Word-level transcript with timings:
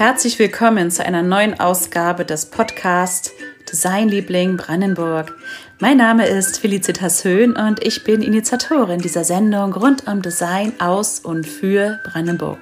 Herzlich 0.00 0.38
willkommen 0.38 0.90
zu 0.90 1.04
einer 1.04 1.22
neuen 1.22 1.60
Ausgabe 1.60 2.24
des 2.24 2.46
Podcasts 2.46 3.32
Designliebling 3.70 4.56
Brandenburg. 4.56 5.36
Mein 5.78 5.98
Name 5.98 6.26
ist 6.26 6.58
Felicitas 6.58 7.22
Höhn 7.22 7.54
und 7.54 7.84
ich 7.84 8.02
bin 8.02 8.22
Initiatorin 8.22 9.00
dieser 9.00 9.24
Sendung 9.24 9.74
rund 9.74 10.06
um 10.06 10.22
Design 10.22 10.72
aus 10.80 11.20
und 11.20 11.46
für 11.46 12.00
Brandenburg. 12.04 12.60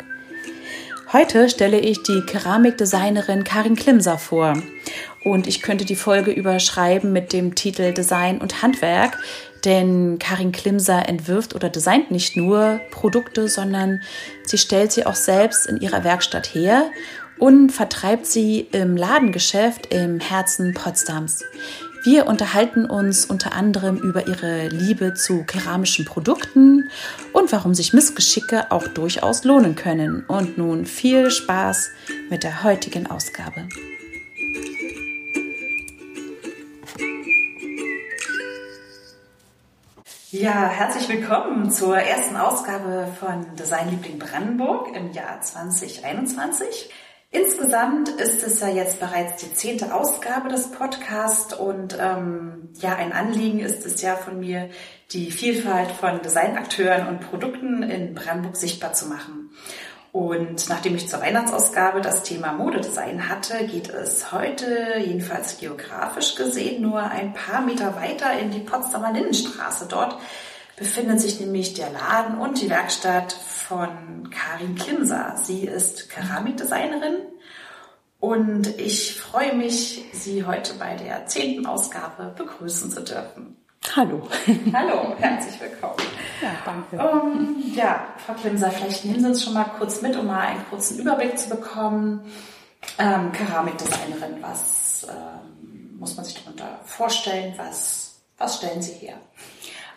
Heute 1.12 1.48
stelle 1.48 1.78
ich 1.78 2.02
die 2.02 2.22
Keramikdesignerin 2.22 3.44
Karin 3.44 3.76
Klimser 3.76 4.18
vor 4.18 4.60
und 5.22 5.46
ich 5.46 5.62
könnte 5.62 5.84
die 5.84 5.94
Folge 5.94 6.32
überschreiben 6.32 7.12
mit 7.12 7.32
dem 7.32 7.54
Titel 7.54 7.92
Design 7.92 8.38
und 8.38 8.62
Handwerk, 8.62 9.16
denn 9.64 10.18
Karin 10.18 10.50
Klimser 10.50 11.08
entwirft 11.08 11.54
oder 11.54 11.68
designt 11.68 12.10
nicht 12.10 12.36
nur 12.36 12.80
Produkte, 12.90 13.46
sondern 13.46 14.00
sie 14.42 14.58
stellt 14.58 14.90
sie 14.90 15.06
auch 15.06 15.14
selbst 15.14 15.66
in 15.66 15.80
ihrer 15.80 16.02
Werkstatt 16.02 16.52
her 16.52 16.90
und 17.38 17.70
vertreibt 17.70 18.26
sie 18.26 18.68
im 18.72 18.96
Ladengeschäft 18.96 19.92
im 19.92 20.20
Herzen 20.20 20.74
Potsdams. 20.74 21.44
Wir 22.04 22.26
unterhalten 22.26 22.86
uns 22.86 23.26
unter 23.26 23.52
anderem 23.52 23.96
über 23.96 24.28
ihre 24.28 24.68
Liebe 24.68 25.14
zu 25.14 25.44
keramischen 25.44 26.04
Produkten 26.04 26.90
und 27.32 27.50
warum 27.52 27.74
sich 27.74 27.92
Missgeschicke 27.92 28.70
auch 28.70 28.86
durchaus 28.88 29.44
lohnen 29.44 29.74
können. 29.74 30.24
Und 30.26 30.56
nun 30.58 30.86
viel 30.86 31.30
Spaß 31.30 31.90
mit 32.30 32.44
der 32.44 32.62
heutigen 32.62 33.08
Ausgabe. 33.08 33.68
Ja, 40.30 40.68
herzlich 40.68 41.08
willkommen 41.08 41.70
zur 41.70 41.96
ersten 41.96 42.36
Ausgabe 42.36 43.08
von 43.18 43.46
Designliebling 43.56 44.18
Brandenburg 44.18 44.94
im 44.94 45.10
Jahr 45.12 45.40
2021. 45.40 46.90
Insgesamt 47.30 48.08
ist 48.08 48.42
es 48.42 48.60
ja 48.60 48.68
jetzt 48.68 49.00
bereits 49.00 49.42
die 49.42 49.52
zehnte 49.52 49.94
Ausgabe 49.94 50.48
des 50.48 50.70
Podcasts 50.70 51.52
und 51.52 51.98
ähm, 52.00 52.70
ja, 52.80 52.96
ein 52.96 53.12
Anliegen 53.12 53.60
ist 53.60 53.84
es 53.84 54.00
ja 54.00 54.16
von 54.16 54.40
mir, 54.40 54.70
die 55.10 55.30
Vielfalt 55.30 55.90
von 55.90 56.22
Designakteuren 56.22 57.06
und 57.06 57.20
Produkten 57.20 57.82
in 57.82 58.14
Brandenburg 58.14 58.56
sichtbar 58.56 58.94
zu 58.94 59.08
machen. 59.08 59.50
Und 60.10 60.70
nachdem 60.70 60.94
ich 60.94 61.06
zur 61.06 61.20
Weihnachtsausgabe 61.20 62.00
das 62.00 62.22
Thema 62.22 62.52
Modedesign 62.52 63.28
hatte, 63.28 63.66
geht 63.66 63.90
es 63.90 64.32
heute, 64.32 64.94
jedenfalls 64.98 65.58
geografisch 65.58 66.34
gesehen, 66.34 66.80
nur 66.80 67.02
ein 67.02 67.34
paar 67.34 67.60
Meter 67.60 67.94
weiter 67.96 68.38
in 68.38 68.50
die 68.50 68.60
Potsdamer 68.60 69.12
Lindenstraße. 69.12 69.86
Dort 69.86 70.16
befindet 70.78 71.20
sich 71.20 71.40
nämlich 71.40 71.74
der 71.74 71.90
Laden 71.90 72.38
und 72.38 72.60
die 72.60 72.70
Werkstatt 72.70 73.32
von 73.32 74.30
Karin 74.30 74.76
Klimser. 74.76 75.34
Sie 75.42 75.64
ist 75.64 76.08
Keramikdesignerin 76.08 77.16
und 78.20 78.68
ich 78.78 79.20
freue 79.20 79.54
mich, 79.54 80.04
Sie 80.12 80.44
heute 80.44 80.74
bei 80.74 80.96
der 80.96 81.26
zehnten 81.26 81.66
Ausgabe 81.66 82.34
begrüßen 82.36 82.90
zu 82.90 83.02
dürfen. 83.02 83.56
Hallo. 83.94 84.28
Hallo, 84.72 85.14
herzlich 85.18 85.60
willkommen. 85.60 85.94
Ja, 86.42 86.50
danke. 86.64 86.96
Um, 86.98 87.62
ja, 87.74 88.08
Frau 88.26 88.34
Klimser, 88.34 88.70
vielleicht 88.70 89.04
nehmen 89.04 89.20
Sie 89.20 89.26
uns 89.26 89.44
schon 89.44 89.54
mal 89.54 89.64
kurz 89.78 90.02
mit, 90.02 90.16
um 90.16 90.26
mal 90.26 90.40
einen 90.40 90.64
kurzen 90.68 90.98
Überblick 90.98 91.38
zu 91.38 91.48
bekommen. 91.48 92.20
Ähm, 92.98 93.32
Keramikdesignerin, 93.32 94.36
was 94.40 95.06
ähm, 95.08 95.98
muss 95.98 96.16
man 96.16 96.24
sich 96.24 96.42
darunter 96.42 96.80
vorstellen? 96.84 97.54
Was, 97.56 98.20
was 98.36 98.58
stellen 98.58 98.82
Sie 98.82 98.92
her? 98.92 99.16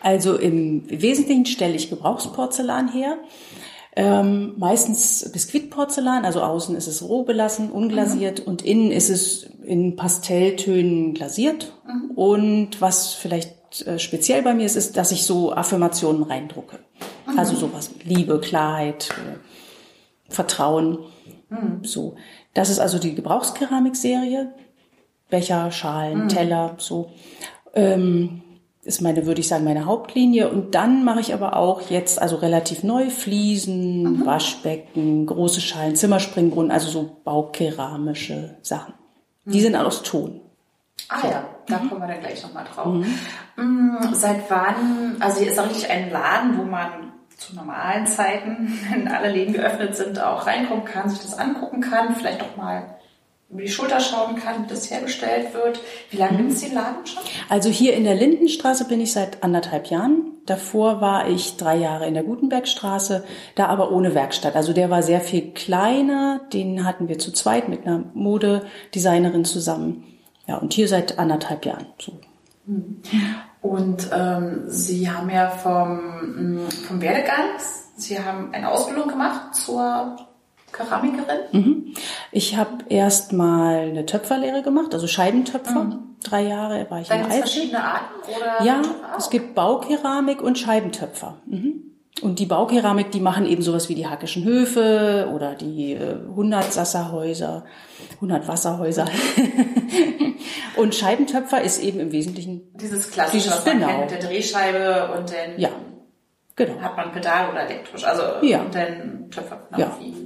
Also 0.01 0.35
im 0.35 0.89
Wesentlichen 0.89 1.45
stelle 1.45 1.75
ich 1.75 1.89
Gebrauchsporzellan 1.89 2.91
her. 2.91 3.17
Ähm, 3.93 4.53
meistens 4.57 5.29
Biskuitporzellan, 5.31 6.23
also 6.23 6.41
außen 6.41 6.75
ist 6.77 6.87
es 6.87 7.03
roh 7.03 7.23
belassen, 7.23 7.71
unglasiert 7.71 8.39
mhm. 8.39 8.45
und 8.45 8.61
innen 8.61 8.89
ist 8.89 9.09
es 9.09 9.43
in 9.63 9.97
Pastelltönen 9.97 11.13
glasiert. 11.13 11.73
Mhm. 11.85 12.11
Und 12.11 12.81
was 12.81 13.13
vielleicht 13.13 13.85
äh, 13.85 13.99
speziell 13.99 14.43
bei 14.43 14.53
mir 14.53 14.65
ist, 14.65 14.77
ist, 14.77 14.95
dass 14.95 15.11
ich 15.11 15.25
so 15.25 15.51
Affirmationen 15.51 16.23
reindrucke. 16.23 16.79
Mhm. 17.27 17.37
Also 17.37 17.55
sowas, 17.55 17.91
Liebe, 18.03 18.39
Klarheit, 18.39 19.09
äh, 19.09 20.31
Vertrauen. 20.31 20.99
Mhm. 21.49 21.83
So. 21.83 22.15
Das 22.53 22.69
ist 22.69 22.79
also 22.79 22.97
die 22.97 23.13
Gebrauchskeramikserie. 23.13 24.53
Becher, 25.29 25.71
Schalen, 25.71 26.23
mhm. 26.23 26.29
Teller, 26.29 26.75
so. 26.77 27.11
Ähm, 27.73 28.41
ist 28.83 29.01
meine, 29.01 29.25
würde 29.25 29.41
ich 29.41 29.47
sagen, 29.47 29.63
meine 29.63 29.85
Hauptlinie. 29.85 30.49
Und 30.49 30.73
dann 30.73 31.03
mache 31.03 31.19
ich 31.19 31.33
aber 31.33 31.55
auch 31.55 31.89
jetzt 31.89 32.21
also 32.21 32.37
relativ 32.37 32.83
neu 32.83 33.09
Fliesen, 33.09 34.03
mhm. 34.03 34.25
Waschbecken, 34.25 35.25
große 35.27 35.61
Schalen, 35.61 35.95
Zimmerspringbrunnen, 35.95 36.71
also 36.71 36.89
so 36.89 37.17
baukeramische 37.23 38.57
Sachen. 38.61 38.95
Mhm. 39.45 39.51
Die 39.51 39.61
sind 39.61 39.75
aus 39.75 40.01
Ton. 40.01 40.41
Ah 41.09 41.27
ja, 41.27 41.43
da 41.67 41.79
mhm. 41.79 41.89
kommen 41.89 42.01
wir 42.01 42.07
dann 42.07 42.19
gleich 42.19 42.41
nochmal 42.41 42.65
drauf. 42.73 42.87
Mhm. 42.87 43.17
Mm, 43.57 44.13
seit 44.13 44.49
wann, 44.49 45.17
also 45.19 45.39
hier 45.39 45.51
ist 45.51 45.59
auch 45.59 45.69
richtig 45.69 45.89
ein 45.89 46.09
Laden, 46.09 46.57
wo 46.57 46.63
man 46.63 47.11
zu 47.37 47.55
normalen 47.55 48.07
Zeiten, 48.07 48.79
wenn 48.89 49.07
alle 49.07 49.31
Läden 49.31 49.53
geöffnet 49.53 49.95
sind, 49.95 50.19
auch 50.19 50.47
reingucken 50.47 50.85
kann, 50.85 51.09
sich 51.09 51.19
das 51.19 51.37
angucken 51.37 51.81
kann, 51.81 52.15
vielleicht 52.15 52.41
auch 52.41 52.57
mal 52.57 52.95
über 53.51 53.61
die 53.61 53.67
Schulter 53.67 53.99
schauen 53.99 54.37
kann, 54.37 54.63
wie 54.63 54.67
das 54.67 54.89
hergestellt 54.89 55.53
wird. 55.53 55.81
Wie 56.09 56.17
lange 56.17 56.33
mhm. 56.33 56.37
gibt 56.37 56.51
es 56.51 56.61
den 56.61 56.73
Laden 56.73 57.05
schon? 57.05 57.21
Also 57.49 57.69
hier 57.69 57.93
in 57.93 58.05
der 58.05 58.15
Lindenstraße 58.15 58.85
bin 58.87 59.01
ich 59.01 59.11
seit 59.11 59.43
anderthalb 59.43 59.87
Jahren. 59.87 60.31
Davor 60.45 61.01
war 61.01 61.29
ich 61.29 61.57
drei 61.57 61.75
Jahre 61.75 62.07
in 62.07 62.13
der 62.13 62.23
Gutenbergstraße, 62.23 63.23
da 63.55 63.67
aber 63.67 63.91
ohne 63.91 64.15
Werkstatt. 64.15 64.55
Also 64.55 64.73
der 64.73 64.89
war 64.89 65.03
sehr 65.03 65.21
viel 65.21 65.51
kleiner. 65.51 66.41
Den 66.53 66.85
hatten 66.85 67.09
wir 67.09 67.19
zu 67.19 67.31
zweit 67.31 67.67
mit 67.67 67.85
einer 67.85 68.05
Modedesignerin 68.13 69.45
zusammen. 69.45 70.05
Ja, 70.47 70.57
und 70.57 70.73
hier 70.73 70.87
seit 70.87 71.19
anderthalb 71.19 71.65
Jahren. 71.65 71.87
So. 71.99 72.13
Mhm. 72.65 73.01
Und 73.61 74.09
ähm, 74.11 74.63
Sie 74.67 75.09
haben 75.11 75.29
ja 75.29 75.49
vom, 75.49 76.67
vom 76.87 77.01
Werdegang, 77.01 77.59
Sie 77.95 78.19
haben 78.19 78.51
eine 78.53 78.71
Ausbildung 78.71 79.07
gemacht 79.07 79.55
zur 79.55 80.17
Keramikerin? 80.71 81.39
Mhm. 81.51 81.93
Ich 82.31 82.57
habe 82.57 82.85
erst 82.89 83.33
mal 83.33 83.89
eine 83.89 84.05
Töpferlehre 84.05 84.61
gemacht, 84.61 84.93
also 84.93 85.07
Scheibentöpfer. 85.07 85.83
Mhm. 85.83 85.99
Drei 86.23 86.43
Jahre 86.43 86.85
war 86.89 87.01
ich 87.01 87.07
da 87.07 87.15
in 87.15 87.29
der 87.29 87.37
verschiedene 87.39 87.83
Arten? 87.83 88.13
Oder? 88.27 88.63
Ja, 88.63 88.81
ah, 89.03 89.15
es 89.17 89.29
gibt 89.29 89.55
Baukeramik 89.55 90.41
und 90.41 90.57
Scheibentöpfer. 90.57 91.37
Mhm. 91.45 91.91
Und 92.21 92.37
die 92.37 92.45
Baukeramik, 92.45 93.11
die 93.11 93.19
machen 93.19 93.47
eben 93.47 93.63
sowas 93.63 93.89
wie 93.89 93.95
die 93.95 94.07
Hackischen 94.07 94.43
Höfe 94.43 95.31
oder 95.33 95.55
die 95.55 95.93
äh, 95.93 96.17
100 96.29 96.71
Sasserhäuser, 96.71 97.65
100 98.15 98.47
Wasserhäuser. 98.47 99.05
und 100.75 100.93
Scheibentöpfer 100.93 101.61
ist 101.61 101.81
eben 101.81 101.99
im 101.99 102.11
Wesentlichen 102.11 102.73
dieses 102.75 103.09
klassische, 103.09 103.37
dieses, 103.37 103.57
was 103.57 103.65
man 103.65 103.79
genau. 103.79 103.87
kennt 103.87 104.01
mit 104.01 104.11
der 104.11 104.29
Drehscheibe 104.29 105.09
und 105.17 105.31
dann 105.31 105.57
ja, 105.59 105.69
genau. 106.55 106.79
hat 106.81 106.95
man 106.95 107.11
Pedal 107.11 107.49
oder 107.49 107.61
elektrisch, 107.61 108.03
also 108.03 108.45
ja. 108.45 108.61
und 108.61 108.75
dann 108.75 109.31
Töpfer 109.31 109.67
ja. 109.77 109.95
wie 109.99 110.20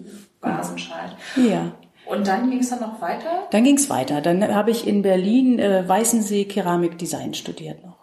Basenscheid. 0.46 1.16
Ja. 1.36 1.72
Und 2.06 2.28
dann 2.28 2.50
ging 2.50 2.60
es 2.60 2.70
dann 2.70 2.82
noch 2.82 3.02
weiter? 3.02 3.48
Dann 3.52 3.64
ging 3.64 3.78
es 3.78 3.90
weiter. 3.90 4.22
Dann 4.22 4.54
habe 4.54 4.72
ich 4.72 4.88
in 4.88 5.02
Berlin 5.02 5.60
äh, 5.60 5.88
Weißensee 5.88 6.46
Keramikdesign 6.46 7.34
studiert 7.34 7.84
noch. 7.84 7.98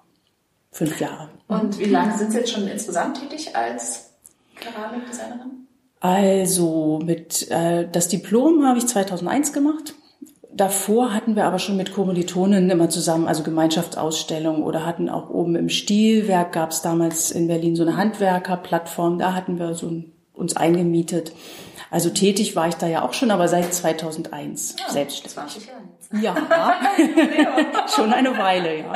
Fünf 0.73 1.01
Jahre. 1.01 1.29
Und 1.49 1.79
wie 1.79 1.85
lange 1.85 2.17
sind 2.17 2.33
Sie 2.33 2.39
jetzt 2.39 2.51
schon 2.51 2.67
insgesamt 2.67 3.21
tätig 3.21 3.55
als 3.55 4.11
Keramikdesignerin? 4.57 5.69
Also 6.01 6.99
mit 7.05 7.49
äh, 7.51 7.87
das 7.91 8.09
Diplom 8.09 8.67
habe 8.67 8.79
ich 8.79 8.87
2001 8.87 9.53
gemacht. 9.53 9.95
Davor 10.55 11.15
hatten 11.15 11.37
wir 11.37 11.45
aber 11.45 11.59
schon 11.59 11.77
mit 11.77 11.95
Kommilitonen 11.95 12.69
immer 12.69 12.91
zusammen, 12.91 13.27
also 13.27 13.43
Gemeinschaftsausstellungen 13.43 14.63
oder 14.65 14.85
hatten 14.85 15.09
auch 15.09 15.31
oben 15.31 15.55
im 15.57 15.69
Stilwerk 15.69 16.53
gab 16.53 16.73
es 16.73 16.83
damals 16.83 17.31
in 17.31 17.47
Berlin 17.47 17.77
so 17.77 17.83
eine 17.83 17.97
Handwerkerplattform. 17.97 19.19
Da 19.19 19.33
hatten 19.35 19.59
wir 19.59 19.75
so 19.75 20.03
uns 20.35 20.57
eingemietet 20.57 21.33
also 21.93 22.09
tätig 22.09 22.57
war 22.57 22.69
ich 22.69 22.77
da 22.77 22.87
ja 22.87 23.03
auch 23.03 23.13
schon, 23.13 23.31
aber 23.31 23.49
seit 23.49 23.75
2001 23.75 24.77
ja, 24.79 24.91
selbstständig. 24.91 25.35
20 25.35 25.67
Jahre. 25.67 25.83
Ja, 26.23 26.35
schon 27.95 28.15
eine 28.15 28.37
Weile, 28.39 28.79
ja. 28.79 28.93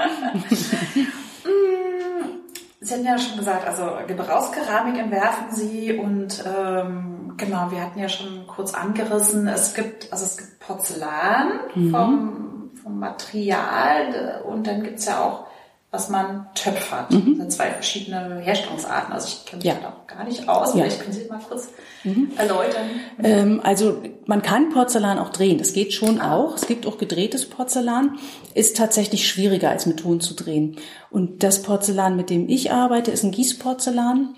Sie 2.80 2.94
hatten 2.94 3.04
ja 3.04 3.18
schon 3.18 3.36
gesagt, 3.36 3.66
also 3.66 3.90
Gebrauchskeramik 4.06 4.98
entwerfen 4.98 5.54
Sie 5.54 5.92
und 5.92 6.42
ähm, 6.46 7.34
genau, 7.36 7.70
wir 7.70 7.82
hatten 7.82 7.98
ja 7.98 8.08
schon 8.08 8.46
kurz 8.46 8.72
angerissen, 8.72 9.46
es 9.46 9.74
gibt, 9.74 10.10
also 10.10 10.24
es 10.24 10.38
gibt 10.38 10.60
Porzellan 10.60 11.60
mhm. 11.74 11.90
vom, 11.90 12.70
vom 12.82 12.98
Material 12.98 14.42
und 14.48 14.66
dann 14.66 14.82
gibt's 14.82 15.04
ja 15.04 15.20
auch 15.20 15.46
was 15.90 16.08
man 16.08 16.46
töpfert. 16.54 17.10
Mhm. 17.10 17.18
Das 17.18 17.38
sind 17.38 17.52
zwei 17.52 17.70
verschiedene 17.70 18.38
Herstellungsarten. 18.40 19.12
Also 19.12 19.28
ich 19.28 19.44
kenne 19.46 19.62
mich 19.62 19.72
ja. 19.72 19.78
da 19.80 19.88
auch 19.88 20.06
gar 20.06 20.24
nicht 20.24 20.48
aus. 20.48 20.68
Ja. 20.68 20.82
Vielleicht 20.82 21.00
können 21.00 21.12
Sie 21.12 21.24
mal 21.28 21.40
kurz 21.48 21.68
mhm. 22.04 22.32
erläutern. 22.36 22.90
Ähm, 23.22 23.60
also 23.62 24.02
man 24.26 24.42
kann 24.42 24.70
Porzellan 24.70 25.18
auch 25.18 25.30
drehen. 25.30 25.58
Das 25.58 25.72
geht 25.72 25.92
schon 25.92 26.20
ah. 26.20 26.36
auch. 26.36 26.56
Es 26.56 26.66
gibt 26.66 26.86
auch 26.86 26.98
gedrehtes 26.98 27.48
Porzellan. 27.48 28.18
Ist 28.54 28.76
tatsächlich 28.76 29.28
schwieriger 29.28 29.70
als 29.70 29.86
mit 29.86 30.00
Ton 30.00 30.20
zu 30.20 30.34
drehen. 30.34 30.76
Und 31.10 31.42
das 31.42 31.62
Porzellan, 31.62 32.16
mit 32.16 32.30
dem 32.30 32.48
ich 32.48 32.72
arbeite, 32.72 33.10
ist 33.10 33.22
ein 33.22 33.30
Gießporzellan. 33.30 34.34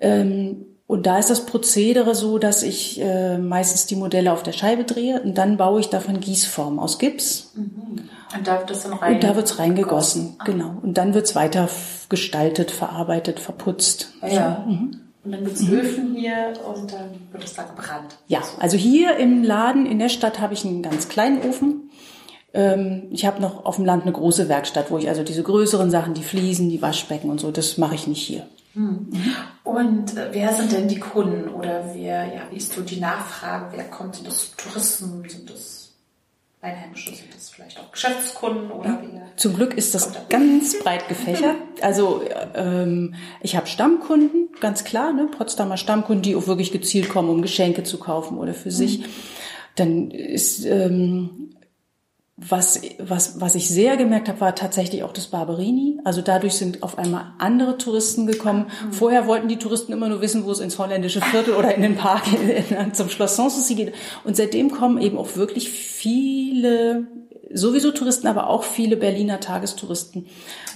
Ähm, 0.00 0.66
Und 0.88 1.06
da 1.06 1.18
ist 1.18 1.30
das 1.30 1.46
Prozedere 1.46 2.14
so, 2.14 2.38
dass 2.38 2.62
ich 2.62 3.00
äh, 3.00 3.38
meistens 3.38 3.86
die 3.86 3.96
Modelle 3.96 4.32
auf 4.32 4.42
der 4.44 4.52
Scheibe 4.52 4.84
drehe 4.84 5.20
und 5.20 5.36
dann 5.36 5.56
baue 5.56 5.80
ich 5.80 5.88
davon 5.88 6.20
Gießform 6.20 6.78
aus 6.78 6.98
Gips. 6.98 7.52
Mhm. 7.56 8.08
Und 8.34 8.46
da 8.46 8.58
wird 8.58 8.70
das 8.70 8.82
dann 8.82 8.94
rein 8.94 9.14
Und 9.14 9.24
da 9.24 9.36
wird's 9.36 9.58
reingegossen, 9.58 10.36
genau. 10.44 10.74
Und 10.82 10.98
dann 10.98 11.14
wird's 11.14 11.34
weiter 11.34 11.68
gestaltet, 12.08 12.70
verarbeitet, 12.70 13.40
verputzt. 13.40 14.12
Ja. 14.22 14.64
So. 14.64 14.70
Mhm. 14.70 15.00
Und 15.24 15.32
dann 15.32 15.44
gibt's 15.44 15.68
Öfen 15.68 16.14
hier 16.14 16.52
und 16.72 16.92
dann 16.92 17.10
wird 17.32 17.44
es 17.44 17.54
da 17.54 17.64
gebrannt. 17.64 18.16
Ja, 18.28 18.42
also 18.60 18.76
hier 18.76 19.16
im 19.16 19.42
Laden 19.42 19.84
in 19.84 19.98
der 19.98 20.08
Stadt 20.08 20.40
habe 20.40 20.54
ich 20.54 20.64
einen 20.64 20.82
ganz 20.82 21.08
kleinen 21.08 21.42
Ofen. 21.42 21.90
Ähm, 22.54 23.08
ich 23.10 23.26
habe 23.26 23.40
noch 23.42 23.64
auf 23.64 23.76
dem 23.76 23.84
Land 23.84 24.04
eine 24.04 24.12
große 24.12 24.48
Werkstatt, 24.48 24.90
wo 24.90 24.98
ich 24.98 25.08
also 25.08 25.24
diese 25.24 25.42
größeren 25.42 25.90
Sachen, 25.90 26.14
die 26.14 26.22
Fliesen, 26.22 26.68
die 26.68 26.80
Waschbecken 26.80 27.28
und 27.28 27.40
so, 27.40 27.50
das 27.50 27.76
mache 27.76 27.96
ich 27.96 28.06
nicht 28.06 28.24
hier. 28.24 28.46
Mhm. 28.74 29.08
Und 29.64 30.16
äh, 30.16 30.28
wer 30.32 30.52
sind 30.52 30.70
denn 30.70 30.86
die 30.86 31.00
Kunden 31.00 31.48
oder 31.48 31.90
wer, 31.92 32.24
ja, 32.26 32.42
wie 32.50 32.58
ist 32.58 32.72
so 32.72 32.82
die 32.82 33.00
Nachfrage? 33.00 33.76
Wer 33.76 33.84
kommt? 33.84 34.16
Sind 34.16 34.28
das 34.28 34.52
Touristen? 34.56 35.28
Sind 35.28 35.50
das 35.50 35.85
Einheimische? 36.66 37.14
Sind 37.14 37.34
das 37.34 37.50
vielleicht 37.50 37.78
auch 37.80 37.92
Geschäftskunden 37.92 38.70
oder 38.70 39.00
wie? 39.02 39.20
Zum 39.36 39.54
Glück 39.54 39.74
ist 39.74 39.94
das 39.94 40.12
ganz 40.28 40.78
breit 40.78 41.08
gefächert. 41.08 41.56
Also 41.82 42.22
ähm, 42.54 43.16
ich 43.42 43.54
habe 43.54 43.66
Stammkunden, 43.66 44.48
ganz 44.60 44.84
klar, 44.84 45.12
ne? 45.12 45.26
Potsdamer 45.26 45.76
Stammkunden, 45.76 46.22
die 46.22 46.34
auch 46.34 46.46
wirklich 46.46 46.72
gezielt 46.72 47.10
kommen, 47.10 47.28
um 47.28 47.42
Geschenke 47.42 47.82
zu 47.82 47.98
kaufen 47.98 48.38
oder 48.38 48.54
für 48.54 48.70
mhm. 48.70 48.72
sich. 48.72 49.04
Dann 49.74 50.10
ist 50.10 50.64
ähm, 50.64 51.50
was, 52.38 52.82
was, 52.98 53.40
was 53.40 53.54
ich 53.54 53.70
sehr 53.70 53.96
gemerkt 53.96 54.28
habe, 54.28 54.40
war 54.40 54.54
tatsächlich 54.54 55.02
auch 55.02 55.12
das 55.12 55.28
Barberini. 55.28 55.98
Also 56.04 56.20
dadurch 56.20 56.54
sind 56.54 56.82
auf 56.82 56.98
einmal 56.98 57.32
andere 57.38 57.78
Touristen 57.78 58.26
gekommen. 58.26 58.66
Mhm. 58.66 58.92
Vorher 58.92 59.26
wollten 59.26 59.48
die 59.48 59.58
Touristen 59.58 59.92
immer 59.92 60.08
nur 60.08 60.20
wissen, 60.20 60.44
wo 60.44 60.50
es 60.50 60.60
ins 60.60 60.78
holländische 60.78 61.22
Viertel 61.22 61.54
oder 61.54 61.74
in 61.74 61.80
den 61.80 61.96
Park 61.96 62.24
zum 62.92 63.08
Schloss 63.08 63.36
Sanssouci 63.36 63.74
geht. 63.74 63.94
Und 64.24 64.36
seitdem 64.36 64.70
kommen 64.70 65.00
eben 65.00 65.16
auch 65.16 65.36
wirklich 65.36 65.70
viele 65.70 67.06
sowieso 67.52 67.92
Touristen, 67.92 68.26
aber 68.26 68.48
auch 68.48 68.64
viele 68.64 68.96
Berliner 68.96 69.40
Tagestouristen 69.40 70.26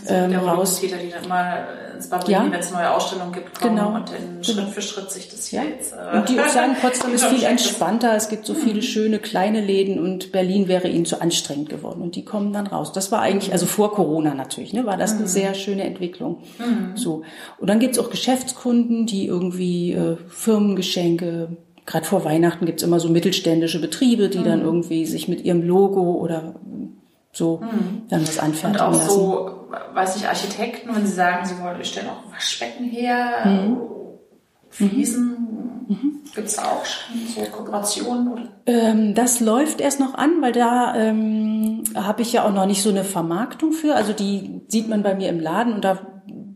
ähm, 0.07 0.33
ja 0.33 0.41
raus. 0.41 0.81
Täter, 0.81 0.99
die 0.99 1.11
dann 1.11 1.29
mal 1.29 1.67
ins 1.97 2.09
Barberini, 2.09 2.33
ja. 2.33 2.53
wenn 2.53 2.61
es 2.61 2.71
neue 2.71 2.91
Ausstellungen 2.91 3.33
gibt, 3.33 3.61
kommen 3.61 3.77
genau. 3.77 3.95
und 3.95 4.09
dann 4.11 4.45
Schritt 4.45 4.57
genau. 4.57 4.69
für 4.69 4.83
Schritt 4.83 5.11
sich 5.11 5.29
das 5.29 5.47
hier 5.47 5.63
ja. 5.63 5.69
jetzt... 5.69 5.93
Äh, 5.93 6.19
und 6.19 6.29
die 6.29 6.41
auch 6.41 6.49
sagen, 6.49 6.77
Potsdam 6.81 7.13
ist 7.15 7.25
viel 7.25 7.43
entspannter, 7.43 8.15
es 8.15 8.29
gibt 8.29 8.47
so 8.47 8.55
viele 8.55 8.77
mhm. 8.77 8.83
schöne 8.83 9.19
kleine 9.19 9.61
Läden 9.61 9.99
und 9.99 10.33
Berlin 10.33 10.69
wäre 10.69 10.89
ihnen 10.89 11.07
zu 11.07 11.21
anstrengend 11.21 11.69
geworden 11.69 12.03
und 12.03 12.17
die 12.17 12.25
kommen 12.25 12.53
dann 12.53 12.67
raus. 12.67 12.93
Das 12.93 13.11
war 13.11 13.21
eigentlich, 13.21 13.53
also 13.53 13.67
vor 13.67 13.93
Corona 13.93 14.35
natürlich, 14.35 14.73
ne, 14.73 14.87
war 14.87 14.97
das 14.97 15.13
eine 15.13 15.23
mhm. 15.23 15.27
sehr 15.27 15.55
schöne 15.55 15.85
Entwicklung. 15.85 16.39
Mhm. 16.59 16.97
So. 16.97 17.23
Und 17.59 17.69
dann 17.69 17.81
gibt's 17.81 17.99
auch 17.99 18.11
Geschäftskunden, 18.11 19.07
die 19.07 19.27
irgendwie 19.27 19.93
äh, 19.93 20.17
Firmengeschenke, 20.29 21.57
gerade 21.91 22.07
vor 22.07 22.25
Weihnachten 22.25 22.67
gibt's 22.67 22.85
immer 22.85 23.01
so 23.01 23.09
mittelständische 23.09 23.81
Betriebe, 23.81 24.29
die 24.29 24.39
mhm. 24.39 24.45
dann 24.45 24.63
irgendwie 24.63 25.05
sich 25.07 25.29
mit 25.29 25.45
ihrem 25.45 25.67
Logo 25.67 26.13
oder 26.13 26.55
so 27.33 27.59
mhm. 27.59 28.03
dann 28.09 28.23
was 28.23 28.39
anfertigen 28.39 28.87
Und 28.87 28.95
auch 28.95 28.99
lassen. 28.99 29.11
so, 29.11 29.51
weiß 29.95 30.17
ich, 30.17 30.29
Architekten, 30.29 30.95
wenn 30.95 31.05
sie 31.05 31.13
sagen, 31.13 31.47
sie 31.47 31.61
wollen, 31.61 31.85
stellen 31.85 32.09
auch 32.09 32.33
Waschbecken 32.33 32.87
her, 32.87 33.45
mhm. 33.45 33.77
Fliesen, 34.73 35.87
mhm. 35.89 36.21
gibt's 36.33 36.55
da 36.55 36.63
auch 36.63 36.85
schon 36.85 37.17
so 37.27 37.41
Kooperationen? 37.51 38.49
Ähm, 38.67 39.15
das 39.17 39.41
läuft 39.41 39.81
erst 39.81 39.99
noch 39.99 40.15
an, 40.15 40.41
weil 40.41 40.53
da 40.53 40.95
ähm, 40.95 41.83
habe 41.97 42.23
ich 42.23 42.33
ja 42.33 42.45
auch 42.45 42.53
noch 42.53 42.67
nicht 42.67 42.83
so 42.83 42.91
eine 42.91 43.03
Vermarktung 43.03 43.73
für. 43.73 43.97
Also 43.97 44.13
die 44.13 44.61
sieht 44.69 44.89
man 44.89 45.03
bei 45.03 45.17
mir 45.17 45.29
im 45.29 45.41
Laden 45.41 45.73
und 45.73 45.85
da 45.85 45.99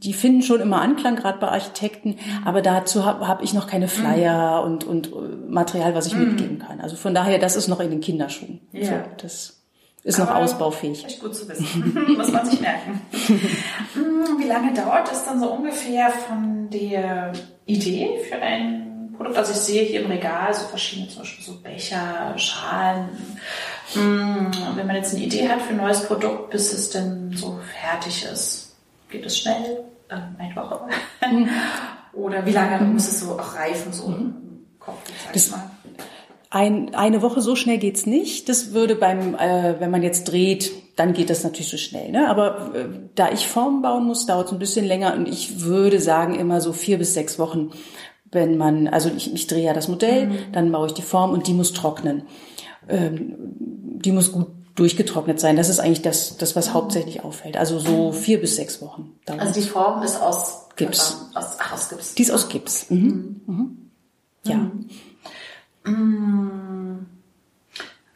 die 0.05 0.13
finden 0.13 0.43
schon 0.43 0.61
immer 0.61 0.81
Anklang, 0.81 1.17
gerade 1.17 1.39
bei 1.39 1.49
Architekten, 1.49 2.11
mhm. 2.11 2.47
aber 2.47 2.63
dazu 2.63 3.05
habe 3.05 3.27
hab 3.27 3.43
ich 3.43 3.55
noch 3.55 3.67
keine 3.67 3.89
Flyer 3.89 4.61
mhm. 4.61 4.73
und, 4.73 4.85
und 4.85 5.07
äh, 5.09 5.37
Material, 5.49 5.95
was 5.95 6.07
ich 6.07 6.15
mhm. 6.15 6.29
mitgeben 6.29 6.59
kann. 6.59 6.81
Also 6.81 6.97
von 6.97 7.15
daher, 7.15 7.39
das 7.39 7.57
ist 7.57 7.69
noch 7.69 7.81
in 7.81 7.91
den 7.91 8.01
Kinderschuhen. 8.01 8.61
Ja. 8.73 8.85
So, 8.85 8.95
das 9.23 9.55
ist 10.05 10.21
aber 10.21 10.33
noch 10.33 10.41
ausbaufähig. 10.41 11.05
Echt 11.07 11.21
gut 11.21 11.35
zu 11.35 11.49
wissen. 11.49 11.99
Muss 12.17 12.31
man 12.31 12.45
sich 12.45 12.61
merken. 12.61 13.01
Hm, 13.95 14.39
wie 14.39 14.47
lange 14.47 14.75
dauert 14.75 15.11
es 15.11 15.25
dann 15.25 15.41
so 15.41 15.51
ungefähr 15.51 16.11
von 16.11 16.69
der 16.71 17.33
Idee 17.65 18.11
für 18.29 18.37
ein 18.37 19.15
Produkt? 19.17 19.39
Also 19.39 19.53
ich 19.53 19.59
sehe 19.59 19.83
hier 19.85 20.03
im 20.03 20.11
Regal 20.11 20.53
so 20.53 20.67
verschiedene, 20.67 21.09
zum 21.09 21.23
Beispiel 21.23 21.45
so 21.45 21.59
Becher, 21.61 22.35
Schalen. 22.37 23.09
Hm, 23.95 24.51
wenn 24.75 24.87
man 24.87 24.97
jetzt 24.97 25.15
eine 25.15 25.25
Idee 25.25 25.49
hat 25.49 25.63
für 25.63 25.71
ein 25.71 25.79
neues 25.79 26.05
Produkt, 26.05 26.51
bis 26.51 26.75
es 26.75 26.91
denn 26.91 27.33
so 27.35 27.59
fertig 27.81 28.27
ist, 28.31 28.75
geht 29.09 29.25
es 29.25 29.39
schnell? 29.39 29.85
Ähm, 30.15 30.37
eine 30.39 30.57
Woche? 30.57 30.81
Oder 32.13 32.47
wie 32.47 32.53
lange 32.53 32.85
muss 32.85 33.09
es 33.09 33.21
so 33.21 33.33
auch 33.33 33.57
reifen, 33.57 33.93
so 33.93 34.07
im 34.07 34.35
Kopf, 34.79 34.99
sag 35.27 35.37
ich 35.37 35.51
mal? 35.51 35.71
Ein, 36.51 36.95
eine 36.95 37.23
Woche 37.23 37.41
so 37.41 37.57
schnell 37.57 37.79
geht's 37.79 38.07
nicht. 38.07 38.49
Das 38.49 38.73
würde 38.73 38.95
beim, 38.95 39.35
äh, 39.35 39.81
wenn 39.81 39.91
man 39.91 40.03
jetzt 40.03 40.25
dreht, 40.25 40.71
dann 40.95 41.13
geht 41.13 41.31
das 41.31 41.43
natürlich 41.43 41.71
so 41.71 41.77
schnell. 41.77 42.13
Ne? 42.13 42.29
Aber 42.29 42.73
äh, 42.75 42.87
da 43.17 43.33
ich 43.33 43.49
Formen 43.49 43.83
bauen 43.83 44.05
muss, 44.05 44.27
dauert 44.27 44.47
es 44.47 44.53
ein 44.53 44.61
bisschen 44.61 44.87
länger 44.87 45.15
und 45.15 45.27
ich 45.27 45.63
würde 45.63 45.99
sagen 45.99 46.37
immer 46.37 46.61
so 46.61 46.73
vier 46.73 46.99
bis 46.99 47.15
sechs 47.15 47.41
Wochen, 47.41 47.71
wenn 48.31 48.57
man, 48.57 48.87
also 48.87 49.11
ich, 49.17 49.35
ich 49.35 49.49
drehe 49.49 49.65
ja 49.65 49.73
das 49.73 49.89
Modell, 49.89 50.29
mhm. 50.29 50.37
dann 50.53 50.71
baue 50.71 50.87
ich 50.87 50.93
die 50.93 51.03
Form 51.03 51.33
und 51.33 51.49
die 51.49 51.55
muss 51.55 51.73
trocknen. 51.73 52.23
Ähm, 52.89 53.35
die 54.05 54.13
muss 54.13 54.31
gut 54.31 54.49
durchgetrocknet 54.75 55.41
sein. 55.41 55.57
Das 55.57 55.69
ist 55.69 55.79
eigentlich 55.79 56.03
das, 56.03 56.37
das 56.37 56.57
was 56.57 56.75
hauptsächlich 56.75 57.23
auffällt. 57.23 57.57
Also 57.57 57.79
so 57.79 58.13
vier 58.13 58.41
bis 58.41 58.57
sechs 58.57 58.83
Wochen. 58.83 59.19
Dauert. 59.25 59.41
Also 59.41 59.61
die 59.61 59.67
Form 59.67 60.03
ist 60.03 60.21
aus 60.21 60.69
Gips. 60.77 61.29
Aus, 61.35 61.57
ach, 61.59 61.73
aus 61.73 61.89
Gips. 61.89 62.15
Die 62.15 62.23
ist 62.23 62.31
aus 62.31 62.49
Gips. 62.49 62.91
Mhm. 62.91 63.41
Mhm. 63.47 63.91
Ja. 64.43 64.71
Mhm. 65.85 67.07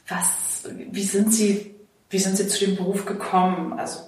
Was, 0.09 0.65
wie 0.91 1.03
sind 1.03 1.33
Sie, 1.33 1.75
wie 2.11 2.19
sind 2.19 2.37
Sie 2.37 2.49
zu 2.49 2.65
dem 2.65 2.77
Beruf 2.77 3.05
gekommen? 3.05 3.75
Also, 3.75 4.01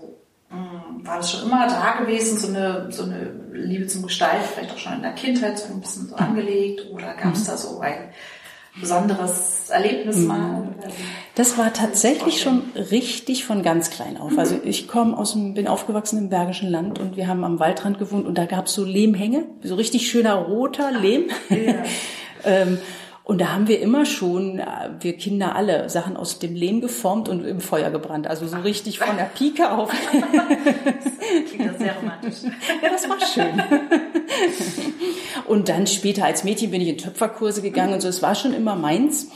war 0.50 1.18
das 1.18 1.30
schon 1.30 1.46
immer 1.46 1.68
da 1.68 2.00
gewesen, 2.00 2.38
so 2.38 2.48
eine, 2.48 2.90
so 2.90 3.04
eine 3.04 3.30
Liebe 3.52 3.86
zum 3.86 4.02
Gestalten, 4.02 4.48
vielleicht 4.52 4.72
auch 4.72 4.78
schon 4.78 4.94
in 4.94 5.02
der 5.02 5.12
Kindheit 5.12 5.58
so 5.58 5.72
ein 5.72 5.80
bisschen 5.80 6.08
so 6.08 6.16
angelegt? 6.16 6.90
Oder 6.90 7.14
gab 7.14 7.34
es 7.34 7.44
da 7.44 7.56
so 7.56 7.80
ein 7.80 8.10
besonderes 8.78 9.70
Erlebnis 9.70 10.16
mhm. 10.16 10.26
mal? 10.26 10.68
Das 11.34 11.56
war 11.56 11.72
tatsächlich 11.72 12.40
schon 12.40 12.62
richtig 12.74 13.44
von 13.44 13.62
ganz 13.62 13.90
klein 13.90 14.16
auf. 14.16 14.36
Also 14.36 14.60
ich 14.62 14.88
komme 14.88 15.16
aus 15.16 15.32
dem, 15.32 15.54
bin 15.54 15.68
aufgewachsen 15.68 16.18
im 16.18 16.28
Bergischen 16.28 16.68
Land 16.68 16.98
und 16.98 17.16
wir 17.16 17.28
haben 17.28 17.44
am 17.44 17.58
Waldrand 17.58 17.98
gewohnt 17.98 18.26
und 18.26 18.36
da 18.36 18.46
gab 18.46 18.66
es 18.66 18.74
so 18.74 18.84
Lehmhänge, 18.84 19.44
so 19.62 19.74
richtig 19.76 20.10
schöner 20.10 20.34
roter 20.34 20.90
Lehm. 20.92 21.30
Ja. 21.48 21.82
ähm, 22.44 22.78
und 23.30 23.40
da 23.40 23.52
haben 23.52 23.68
wir 23.68 23.80
immer 23.80 24.06
schon, 24.06 24.58
äh, 24.58 24.64
wir 24.98 25.16
Kinder 25.16 25.54
alle, 25.54 25.88
Sachen 25.88 26.16
aus 26.16 26.40
dem 26.40 26.56
Lehm 26.56 26.80
geformt 26.80 27.28
und 27.28 27.44
im 27.44 27.60
Feuer 27.60 27.88
gebrannt. 27.90 28.26
Also 28.26 28.44
so 28.48 28.56
richtig 28.56 28.98
von 28.98 29.16
der 29.16 29.26
Pike 29.26 29.70
auf. 29.70 29.88
das 30.12 31.48
klingt 31.48 31.78
sehr 31.78 31.94
romantisch. 31.94 32.38
Ja, 32.82 32.88
das 32.90 33.08
war 33.08 33.20
schön. 33.20 33.62
Und 35.46 35.68
dann 35.68 35.86
später 35.86 36.24
als 36.24 36.42
Mädchen 36.42 36.72
bin 36.72 36.80
ich 36.80 36.88
in 36.88 36.98
Töpferkurse 36.98 37.62
gegangen 37.62 37.94
und 37.94 38.00
so. 38.00 38.08
Es 38.08 38.20
war 38.20 38.34
schon 38.34 38.52
immer 38.52 38.74
meins. 38.74 39.28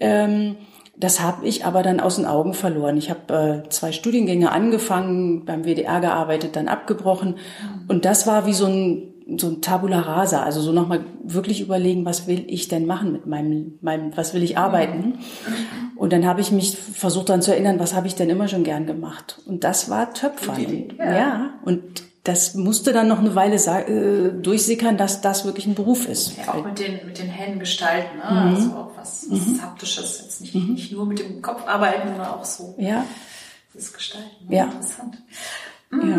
Ähm, 0.00 0.56
das 0.96 1.20
habe 1.20 1.46
ich 1.46 1.66
aber 1.66 1.82
dann 1.82 2.00
aus 2.00 2.16
den 2.16 2.24
Augen 2.24 2.54
verloren. 2.54 2.96
Ich 2.96 3.10
habe 3.10 3.64
äh, 3.66 3.68
zwei 3.68 3.92
Studiengänge 3.92 4.52
angefangen, 4.52 5.44
beim 5.44 5.64
WDR 5.64 6.00
gearbeitet, 6.00 6.56
dann 6.56 6.66
abgebrochen. 6.66 7.36
Und 7.88 8.06
das 8.06 8.26
war 8.26 8.46
wie 8.46 8.54
so 8.54 8.64
ein 8.64 9.07
so 9.36 9.48
ein 9.48 9.60
Tabula 9.60 10.00
rasa, 10.00 10.42
also 10.42 10.60
so 10.60 10.72
nochmal 10.72 11.04
wirklich 11.22 11.60
überlegen, 11.60 12.04
was 12.04 12.26
will 12.26 12.44
ich 12.46 12.68
denn 12.68 12.86
machen 12.86 13.12
mit 13.12 13.26
meinem, 13.26 13.78
meinem 13.82 14.16
was 14.16 14.32
will 14.32 14.42
ich 14.42 14.56
arbeiten? 14.56 15.18
Und 15.96 16.12
dann 16.12 16.26
habe 16.26 16.40
ich 16.40 16.50
mich 16.50 16.76
versucht 16.78 17.28
daran 17.28 17.42
zu 17.42 17.52
erinnern, 17.52 17.78
was 17.78 17.94
habe 17.94 18.06
ich 18.06 18.14
denn 18.14 18.30
immer 18.30 18.48
schon 18.48 18.64
gern 18.64 18.86
gemacht? 18.86 19.40
Und 19.44 19.64
das 19.64 19.90
war 19.90 20.14
Töpfern. 20.14 20.64
Und, 20.64 20.98
ja. 20.98 21.16
ja. 21.16 21.50
Und 21.64 21.82
das 22.24 22.54
musste 22.54 22.92
dann 22.92 23.08
noch 23.08 23.18
eine 23.18 23.34
Weile 23.34 23.56
äh, 23.56 24.32
durchsickern, 24.42 24.96
dass 24.96 25.20
das 25.20 25.44
wirklich 25.44 25.66
ein 25.66 25.74
Beruf 25.74 26.06
ist. 26.08 26.36
Ja, 26.36 26.54
auch 26.54 26.64
mit 26.64 26.78
den, 26.78 27.04
mit 27.06 27.18
den 27.18 27.28
Händen 27.28 27.58
gestalten, 27.58 28.18
ne? 28.18 28.30
Mhm. 28.30 28.54
also 28.54 28.70
auch 28.72 28.90
was, 28.96 29.26
was 29.30 29.46
mhm. 29.46 29.62
Haptisches, 29.62 30.20
jetzt 30.22 30.40
nicht, 30.40 30.54
mhm. 30.54 30.74
nicht 30.74 30.92
nur 30.92 31.06
mit 31.06 31.18
dem 31.18 31.42
Kopf 31.42 31.66
arbeiten, 31.66 32.08
sondern 32.08 32.28
auch 32.28 32.44
so 32.44 32.74
ja. 32.78 33.04
das 33.74 33.92
Gestalten. 33.92 34.46
Ne? 34.46 34.56
Ja. 34.56 34.64
Interessant. 34.64 35.18
Ja. 35.90 36.18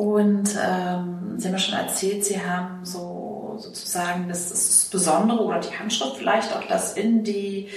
Und 0.00 0.56
ähm, 0.56 1.34
Sie 1.36 1.46
haben 1.46 1.52
ja 1.52 1.58
schon 1.58 1.78
erzählt, 1.78 2.24
Sie 2.24 2.40
haben 2.40 2.86
so 2.86 3.56
sozusagen 3.58 4.30
das, 4.30 4.48
das 4.48 4.88
Besondere 4.90 5.44
oder 5.44 5.60
die 5.60 5.78
Handschrift 5.78 6.16
vielleicht 6.16 6.56
auch, 6.56 6.64
dass 6.64 6.94
in 6.94 7.22
die 7.22 7.68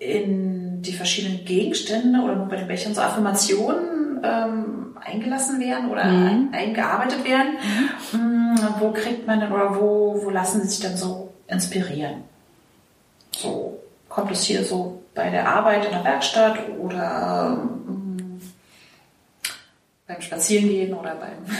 in 0.00 0.82
die 0.82 0.92
verschiedenen 0.92 1.44
Gegenstände 1.44 2.18
oder 2.22 2.34
nur 2.34 2.48
bei 2.48 2.56
den 2.56 2.66
Bechern 2.66 2.92
so 2.92 3.00
Affirmationen 3.00 4.20
ähm, 4.24 4.96
eingelassen 5.00 5.60
werden 5.60 5.90
oder 5.90 6.06
mhm. 6.06 6.26
ein, 6.26 6.54
eingearbeitet 6.54 7.24
werden. 7.24 7.52
Mhm. 8.10 8.54
Mm, 8.54 8.58
wo 8.80 8.90
kriegt 8.90 9.24
man 9.28 9.38
denn 9.38 9.52
oder 9.52 9.76
wo, 9.76 10.24
wo 10.24 10.30
lassen 10.30 10.62
Sie 10.62 10.70
sich 10.70 10.80
denn 10.80 10.96
so 10.96 11.32
inspirieren? 11.46 12.24
So 13.30 13.78
kommt 14.08 14.32
es 14.32 14.42
hier 14.42 14.64
so 14.64 15.02
bei 15.14 15.30
der 15.30 15.48
Arbeit 15.48 15.84
in 15.84 15.92
der 15.92 16.02
Werkstatt 16.02 16.58
oder 16.80 17.60
ähm, 17.62 17.83
beim 20.06 20.20
Spazierengehen 20.20 20.94
oder 20.94 21.14
beim 21.14 21.44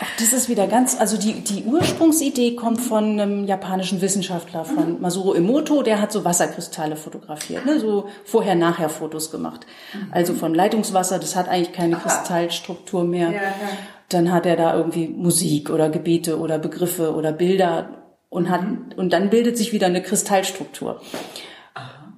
Auch 0.00 0.06
das 0.18 0.32
ist 0.32 0.48
wieder 0.48 0.66
ganz, 0.66 0.98
also 0.98 1.16
die, 1.16 1.34
die 1.40 1.62
Ursprungsidee 1.64 2.56
kommt 2.56 2.80
von 2.80 3.20
einem 3.20 3.44
japanischen 3.44 4.00
Wissenschaftler, 4.00 4.64
von 4.64 5.00
Masuro 5.00 5.34
Emoto, 5.34 5.82
der 5.82 6.00
hat 6.00 6.10
so 6.10 6.24
Wasserkristalle 6.24 6.96
fotografiert, 6.96 7.64
ne, 7.64 7.78
so 7.78 8.08
vorher-nachher-Fotos 8.24 9.30
gemacht. 9.30 9.66
Also 10.10 10.34
von 10.34 10.52
Leitungswasser, 10.52 11.20
das 11.20 11.36
hat 11.36 11.48
eigentlich 11.48 11.72
keine 11.72 11.94
Kristallstruktur 11.96 13.04
mehr. 13.04 13.30
Ja, 13.30 13.42
ja. 13.42 13.54
Dann 14.08 14.32
hat 14.32 14.46
er 14.46 14.56
da 14.56 14.76
irgendwie 14.76 15.06
Musik 15.08 15.70
oder 15.70 15.88
Gebete 15.88 16.40
oder 16.40 16.58
Begriffe 16.58 17.14
oder 17.14 17.30
Bilder 17.30 18.02
und 18.28 18.50
hat, 18.50 18.62
und 18.96 19.12
dann 19.12 19.30
bildet 19.30 19.56
sich 19.56 19.72
wieder 19.72 19.86
eine 19.86 20.02
Kristallstruktur. 20.02 21.00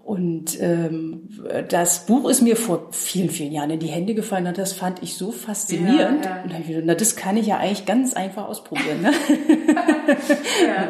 Und 0.07 0.61
ähm, 0.61 1.29
das 1.69 2.07
Buch 2.07 2.31
ist 2.31 2.41
mir 2.41 2.55
vor 2.55 2.91
vielen, 2.93 3.29
vielen 3.29 3.51
Jahren 3.51 3.71
in 3.71 3.81
die 3.81 3.89
Hände 3.89 4.15
gefallen 4.15 4.47
und 4.47 4.57
das 4.57 4.73
fand 4.73 5.03
ich 5.03 5.17
so 5.17 5.33
faszinierend. 5.33 6.25
Ja, 6.25 6.37
ja. 6.37 6.43
Und 6.45 6.53
dann 6.53 6.61
ich 6.61 6.69
gedacht, 6.69 6.85
na, 6.87 6.95
das 6.95 7.17
kann 7.17 7.37
ich 7.37 7.49
ja 7.49 7.57
eigentlich 7.57 7.87
ganz 7.87 8.15
einfach 8.15 8.47
ausprobieren. 8.47 9.03
Ne? 9.03 9.11
Ja. 10.65 10.89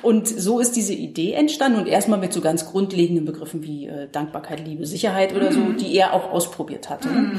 Und 0.00 0.26
so 0.26 0.60
ist 0.60 0.76
diese 0.76 0.94
Idee 0.94 1.32
entstanden 1.32 1.78
und 1.78 1.86
erstmal 1.86 2.18
mit 2.18 2.32
so 2.32 2.40
ganz 2.40 2.64
grundlegenden 2.64 3.26
Begriffen 3.26 3.62
wie 3.62 3.86
äh, 3.86 4.08
Dankbarkeit, 4.10 4.66
Liebe, 4.66 4.86
Sicherheit 4.86 5.36
oder 5.36 5.52
so, 5.52 5.72
die 5.72 5.94
er 5.94 6.14
auch 6.14 6.32
ausprobiert 6.32 6.88
hatte. 6.88 7.08
Ne? 7.08 7.32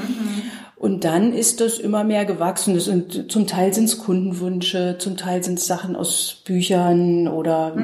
Und 0.75 1.03
dann 1.03 1.33
ist 1.33 1.59
das 1.59 1.79
immer 1.79 2.03
mehr 2.03 2.25
gewachsen. 2.25 2.75
Das 2.75 2.85
sind, 2.85 3.31
zum 3.31 3.47
Teil 3.47 3.73
sind 3.73 3.85
es 3.85 3.97
Kundenwünsche, 3.97 4.97
zum 4.99 5.17
Teil 5.17 5.43
sind 5.43 5.57
es 5.57 5.65
Sachen 5.65 5.95
aus 5.95 6.43
Büchern 6.45 7.27
oder 7.27 7.75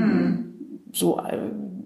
so 0.92 1.18
äh, 1.18 1.38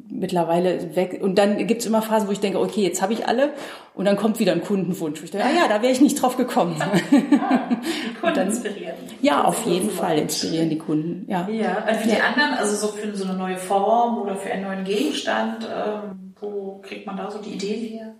mittlerweile 0.10 0.96
weg. 0.96 1.20
Und 1.22 1.38
dann 1.38 1.66
gibt's 1.68 1.86
immer 1.86 2.02
Phasen, 2.02 2.28
wo 2.28 2.32
ich 2.32 2.40
denke, 2.40 2.60
okay, 2.60 2.82
jetzt 2.82 3.02
habe 3.02 3.14
ich 3.14 3.28
alle. 3.28 3.52
Und 3.94 4.06
dann 4.06 4.16
kommt 4.18 4.40
wieder 4.40 4.52
ein 4.54 4.64
Kundenwunsch. 4.64 5.20
Wo 5.22 5.26
ich 5.26 5.32
denke, 5.32 5.48
ah 5.48 5.52
ja, 5.56 5.68
da 5.68 5.82
wäre 5.82 5.92
ich 5.92 6.02
nicht 6.02 6.22
drauf 6.22 6.38
gekommen. 6.38 6.76
Die 7.12 8.14
Kunden 8.22 8.40
inspirieren. 8.42 8.96
ja, 9.22 9.44
auf 9.44 9.66
jeden 9.66 9.90
Fall 9.90 10.18
inspirieren 10.20 10.70
die 10.70 10.78
Kunden. 10.78 11.26
Ja. 11.30 11.48
Ja, 11.50 11.86
und 11.88 11.96
für 11.98 12.08
die 12.10 12.22
anderen, 12.22 12.54
also 12.60 12.76
so 12.76 12.94
für 12.94 13.16
so 13.16 13.26
eine 13.26 13.34
neue 13.38 13.58
Form 13.58 14.18
oder 14.20 14.36
für 14.36 14.52
einen 14.52 14.64
neuen 14.64 14.84
Gegenstand, 14.84 15.64
ähm, 15.66 16.34
wo 16.40 16.80
kriegt 16.84 17.06
man 17.08 17.18
da 17.18 17.30
so 17.32 17.40
die 17.40 17.52
Ideen 17.52 17.84
her? 18.00 18.16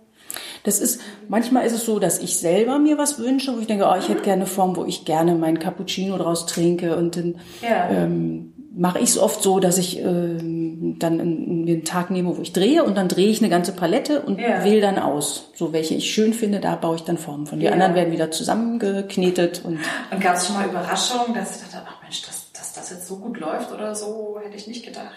Das 0.64 0.80
ist, 0.80 1.00
manchmal 1.28 1.64
ist 1.64 1.72
es 1.72 1.84
so, 1.86 1.98
dass 1.98 2.18
ich 2.18 2.36
selber 2.38 2.78
mir 2.78 2.98
was 2.98 3.18
wünsche, 3.18 3.54
wo 3.56 3.60
ich 3.60 3.66
denke, 3.66 3.86
oh, 3.88 3.94
ich 3.98 4.08
hätte 4.08 4.22
gerne 4.22 4.42
eine 4.42 4.46
Form, 4.50 4.76
wo 4.76 4.84
ich 4.84 5.04
gerne 5.04 5.34
meinen 5.36 5.58
Cappuccino 5.58 6.18
draus 6.18 6.46
trinke 6.46 6.96
und 6.96 7.16
dann 7.16 7.36
Ja. 7.62 7.88
ähm, 7.90 8.52
mache 8.76 8.98
ich 8.98 9.10
es 9.10 9.18
oft 9.18 9.42
so, 9.42 9.60
dass 9.60 9.78
ich 9.78 10.00
ähm, 10.00 10.57
dann 10.98 11.20
einen, 11.20 11.84
Tag 11.84 12.10
nehme, 12.10 12.36
wo 12.36 12.42
ich 12.42 12.52
drehe 12.52 12.84
und 12.84 12.96
dann 12.96 13.08
drehe 13.08 13.28
ich 13.28 13.40
eine 13.40 13.48
ganze 13.48 13.72
Palette 13.72 14.20
und 14.22 14.38
Ja. 14.40 14.64
wähle 14.64 14.80
dann 14.80 14.98
aus. 14.98 15.50
So 15.54 15.72
welche 15.72 15.94
ich 15.94 16.10
schön 16.10 16.32
finde, 16.32 16.60
da 16.60 16.76
baue 16.76 16.96
ich 16.96 17.02
dann 17.02 17.18
Formen 17.18 17.46
von. 17.46 17.58
Die 17.60 17.66
Ja. 17.66 17.72
anderen 17.72 17.94
werden 17.94 18.12
wieder 18.12 18.30
zusammengeknetet 18.30 19.62
und 19.64 19.78
Und 20.10 20.20
gab 20.20 20.36
es 20.36 20.46
schon 20.46 20.56
mal 20.56 20.66
Überraschungen, 20.66 21.34
dass 21.34 21.56
ich 21.56 21.62
dachte, 21.70 21.86
ach 21.88 22.02
Mensch, 22.02 22.22
dass, 22.22 22.52
dass 22.52 22.72
das 22.74 22.90
jetzt 22.90 23.06
so 23.08 23.16
gut 23.16 23.38
läuft 23.38 23.72
oder 23.72 23.94
so, 23.94 24.38
hätte 24.42 24.56
ich 24.56 24.66
nicht 24.66 24.84
gedacht. 24.84 25.12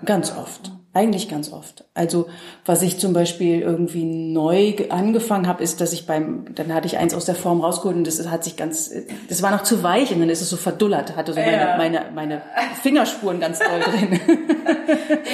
Oder, 0.00 0.06
Ganz 0.06 0.32
oft. 0.36 0.70
Eigentlich 0.96 1.28
ganz 1.28 1.52
oft. 1.52 1.84
Also 1.92 2.28
was 2.64 2.80
ich 2.82 2.98
zum 3.00 3.12
Beispiel 3.12 3.60
irgendwie 3.60 4.04
neu 4.04 4.72
ge- 4.72 4.90
angefangen 4.90 5.48
habe, 5.48 5.60
ist, 5.62 5.80
dass 5.80 5.92
ich 5.92 6.06
beim, 6.06 6.54
dann 6.54 6.72
hatte 6.72 6.86
ich 6.86 6.96
eins 6.98 7.14
aus 7.14 7.24
der 7.24 7.34
Form 7.34 7.60
rausgeholt 7.60 7.96
und 7.96 8.06
das 8.06 8.24
hat 8.30 8.44
sich 8.44 8.56
ganz, 8.56 8.92
das 9.28 9.42
war 9.42 9.50
noch 9.50 9.64
zu 9.64 9.82
weich 9.82 10.12
und 10.12 10.20
dann 10.20 10.30
ist 10.30 10.40
es 10.40 10.48
so 10.50 10.56
verdullert, 10.56 11.16
hatte 11.16 11.32
so 11.32 11.40
Ja. 11.40 11.76
meine, 11.76 12.06
meine, 12.12 12.12
meine 12.14 12.42
Fingerspuren 12.80 13.40
ganz 13.40 13.58
doll 13.58 13.80
drin. 13.80 14.20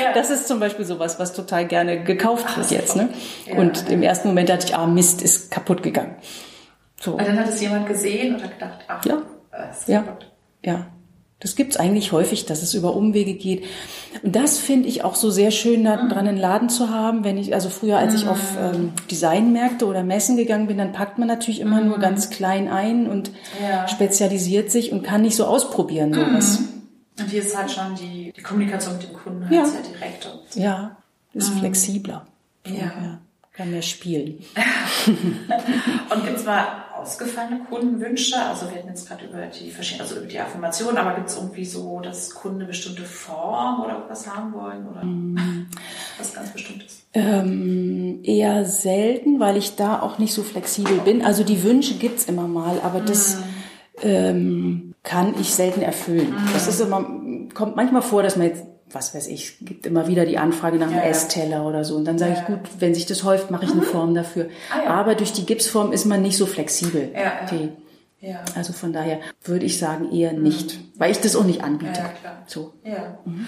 Ja. 0.03 0.13
Das 0.15 0.31
ist 0.31 0.49
zum 0.49 0.61
Beispiel 0.61 0.85
sowas, 0.85 1.19
was 1.19 1.33
total 1.35 1.67
gerne 1.67 2.03
gekauft 2.05 2.47
Ach, 2.49 2.57
wird 2.57 2.71
jetzt. 2.71 2.97
Ne? 2.97 3.11
Ja. 3.47 3.57
Und 3.59 3.89
im 3.91 4.03
ersten 4.03 4.29
Moment 4.29 4.49
dachte 4.49 4.67
ich, 4.67 4.75
ah 4.75 4.87
Mist, 4.87 5.21
ist 5.23 5.51
kaputt 5.51 5.83
gegangen. 5.83 6.15
So. 7.01 7.13
Und 7.13 7.27
dann 7.27 7.39
hat 7.39 7.49
es 7.49 7.61
jemand 7.61 7.87
gesehen 7.87 8.35
und 8.37 8.43
hat 8.43 8.53
gedacht, 8.55 8.79
ach, 8.89 9.05
Ja. 9.05 9.23
äh, 9.53 9.71
ist 9.71 9.89
Ja, 9.89 10.03
kaputt. 10.03 10.31
ja. 10.65 10.87
Das 11.41 11.57
gibt's 11.57 11.79
eigentlich 11.79 12.13
häufig, 12.13 12.45
dass 12.45 12.63
es 12.63 12.75
über 12.75 12.95
Umwege 12.95 13.33
geht. 13.35 13.65
Und 14.23 14.37
das 14.37 14.59
finde 14.59 14.89
ich 14.89 15.05
auch 15.05 15.15
so 15.15 15.31
sehr 15.31 15.51
schön, 15.51 15.85
da 15.85 15.97
dran 15.97 16.29
einen 16.29 16.37
Laden 16.37 16.69
zu 16.69 16.91
haben. 16.91 17.25
Wenn 17.25 17.39
ich, 17.39 17.55
also 17.55 17.71
früher, 17.71 17.97
als 17.99 18.13
ich 18.15 18.29
auf 18.29 18.39
ähm, 18.61 18.93
Designmärkte 19.11 19.87
oder 19.87 20.03
Messen 20.03 20.37
gegangen 20.37 20.67
bin, 20.67 20.77
dann 20.77 20.93
packt 20.93 21.19
man 21.19 21.29
natürlich 21.29 21.61
immer 21.61 21.81
nur 21.81 21.99
ganz 21.99 22.29
klein 22.29 22.69
ein 22.69 23.09
und 23.09 23.31
Ja. 23.63 23.89
spezialisiert 23.89 24.71
sich 24.71 24.93
und 24.93 25.03
kann 25.03 25.23
nicht 25.23 25.35
so 25.35 25.47
ausprobieren, 25.47 26.13
sowas. 26.13 26.59
Und 27.19 27.31
hier 27.31 27.41
ist 27.41 27.57
halt 27.57 27.71
schon 27.71 27.95
die, 27.95 28.33
die 28.37 28.43
Kommunikation 28.43 28.95
mit 28.99 29.09
dem 29.09 29.13
Kunden 29.15 29.43
halt 29.45 29.53
Ja. 29.55 29.65
sehr 29.65 29.81
direkt. 29.83 30.27
Und, 30.27 30.63
Ja, 30.63 30.97
ist 31.33 31.51
flexibler. 31.51 32.27
Ja. 32.67 33.19
Kann 33.55 33.71
mehr 33.71 33.83
spielen. 33.83 34.39
und 35.07 36.25
gibt 36.25 36.39
es 36.39 36.45
mal 36.45 36.80
ausgefallene 37.01 37.65
Kundenwünsche? 37.69 38.37
Also 38.37 38.71
wir 38.71 38.79
hatten 38.79 38.89
jetzt 38.89 39.09
gerade 39.09 39.25
über 39.27 39.47
die 39.47 39.71
verschiedenen, 39.71 40.09
also 40.09 40.21
über 40.21 40.27
die 40.27 40.39
Affirmation, 40.39 40.97
aber 40.97 41.15
gibt 41.15 41.29
es 41.29 41.37
irgendwie 41.37 41.65
so, 41.65 42.01
dass 42.01 42.35
Kunden 42.35 42.59
eine 42.59 42.67
bestimmte 42.67 43.03
Form 43.03 43.83
oder 43.83 44.05
was 44.09 44.27
haben 44.27 44.53
wollen 44.53 44.87
oder 44.87 45.03
was 46.19 46.35
ganz 46.35 46.51
Bestimmtes? 46.51 47.07
Ähm, 47.13 48.21
eher 48.23 48.65
selten, 48.65 49.41
weil 49.41 49.57
ich 49.57 49.77
da 49.77 50.01
auch 50.01 50.19
nicht 50.19 50.33
so 50.33 50.43
flexibel 50.43 50.99
bin. 50.99 51.25
Also 51.25 51.43
die 51.43 51.63
Wünsche 51.63 51.95
gibt's 51.95 52.25
immer 52.25 52.47
mal, 52.47 52.81
aber 52.83 53.01
das 53.01 53.39
ähm, 54.03 54.95
kann 55.03 55.35
ich 55.41 55.55
selten 55.55 55.83
erfüllen. 55.83 56.35
Das 56.53 56.69
ist 56.69 56.81
immer, 56.81 57.05
kommt 57.55 57.77
manchmal 57.77 58.03
vor, 58.03 58.23
dass 58.23 58.37
man 58.37 58.49
jetzt, 58.49 58.65
was 58.93 59.15
weiß 59.15 59.27
ich, 59.29 59.59
gibt 59.61 59.87
immer 59.87 60.09
wieder 60.09 60.27
die 60.27 60.39
Anfrage 60.39 60.79
nach 60.79 60.89
einem 60.89 60.97
Ja. 60.99 61.05
Essteller 61.05 61.67
oder 61.67 61.85
so. 61.85 61.97
Und 61.97 62.05
dann 62.05 62.19
sage 62.19 62.33
Ja, 62.33 62.41
ich, 62.41 62.47
gut, 62.47 62.61
wenn 62.79 62.95
sich 62.95 63.07
das 63.07 63.25
häuft, 63.25 63.51
mache 63.51 63.65
ich 63.65 63.71
eine 63.73 63.83
Form 63.83 64.15
dafür. 64.15 64.49
Ah, 64.73 64.85
ja. 64.85 64.91
Aber 64.91 65.15
durch 65.15 65.33
die 65.33 65.47
Gipsform 65.47 65.93
ist 65.93 66.05
man 66.07 66.23
nicht 66.23 66.37
so 66.37 66.47
flexibel. 66.47 67.13
Ja. 68.23 68.45
also 68.55 68.73
von 68.75 68.93
daher 68.93 69.21
würde 69.45 69.65
ich 69.65 69.79
sagen 69.79 70.13
eher 70.13 70.33
nicht, 70.35 70.79
weil 70.97 71.11
ich 71.11 71.21
das 71.21 71.37
auch 71.37 71.45
nicht 71.45 71.63
anbiete. 71.65 71.93
Ja, 72.01 72.07
ja, 72.07 72.09
klar. 72.21 72.43
So. 72.47 72.75
Ja. 72.85 73.19
Mhm. 73.25 73.47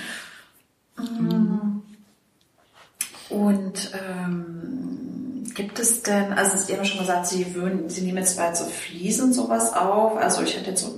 Und 3.29 3.91
ähm, 3.95 5.45
gibt 5.55 5.79
es 5.79 6.03
denn, 6.03 6.33
also 6.35 6.57
Sie 6.57 6.75
haben 6.77 6.85
schon 6.85 7.01
gesagt, 7.01 7.27
Sie 7.27 7.55
würden, 7.55 7.89
Sie 7.89 8.03
nehmen 8.03 8.19
jetzt 8.19 8.37
bald 8.37 8.57
so 8.57 8.65
Fliesen 8.65 9.33
sowas 9.33 9.73
auf. 9.75 10.17
Also 10.17 10.43
ich 10.43 10.57
hätte 10.57 10.71
jetzt 10.71 10.85
so 10.85 10.95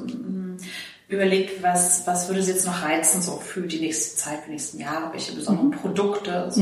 überlegt, 1.08 1.62
was, 1.62 2.06
was 2.06 2.28
würde 2.28 2.42
Sie 2.42 2.52
jetzt 2.52 2.66
noch 2.66 2.82
reizen, 2.82 3.20
so 3.20 3.32
für 3.32 3.62
die 3.62 3.80
nächste 3.80 4.16
Zeit, 4.16 4.38
für 4.40 4.46
die 4.46 4.52
nächsten 4.52 4.78
Jahre, 4.80 5.12
welche 5.12 5.34
besonderen 5.34 5.70
Produkte. 5.70 6.46
So, 6.50 6.60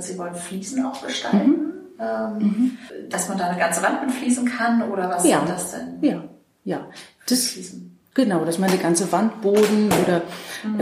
Sie 0.00 0.16
wollen 0.18 0.34
Fliesen 0.34 0.84
auch 0.86 1.04
gestalten, 1.04 1.72
ähm, 1.98 2.78
dass 3.10 3.28
man 3.28 3.36
da 3.38 3.48
eine 3.48 3.58
ganze 3.58 3.82
Wand 3.82 4.06
mit 4.06 4.14
Fliesen 4.14 4.46
kann 4.46 4.82
oder 4.90 5.08
was 5.10 5.26
Ja. 5.26 5.38
sind 5.40 5.48
das 5.50 5.70
denn? 5.72 5.98
Ja, 6.02 6.24
ja. 6.64 6.86
Das, 7.28 7.46
Fliesen. 7.48 7.98
Genau, 8.14 8.44
dass 8.44 8.58
man 8.58 8.70
die 8.70 8.78
ganze 8.78 9.10
Wandboden 9.12 9.88
oder 10.04 10.22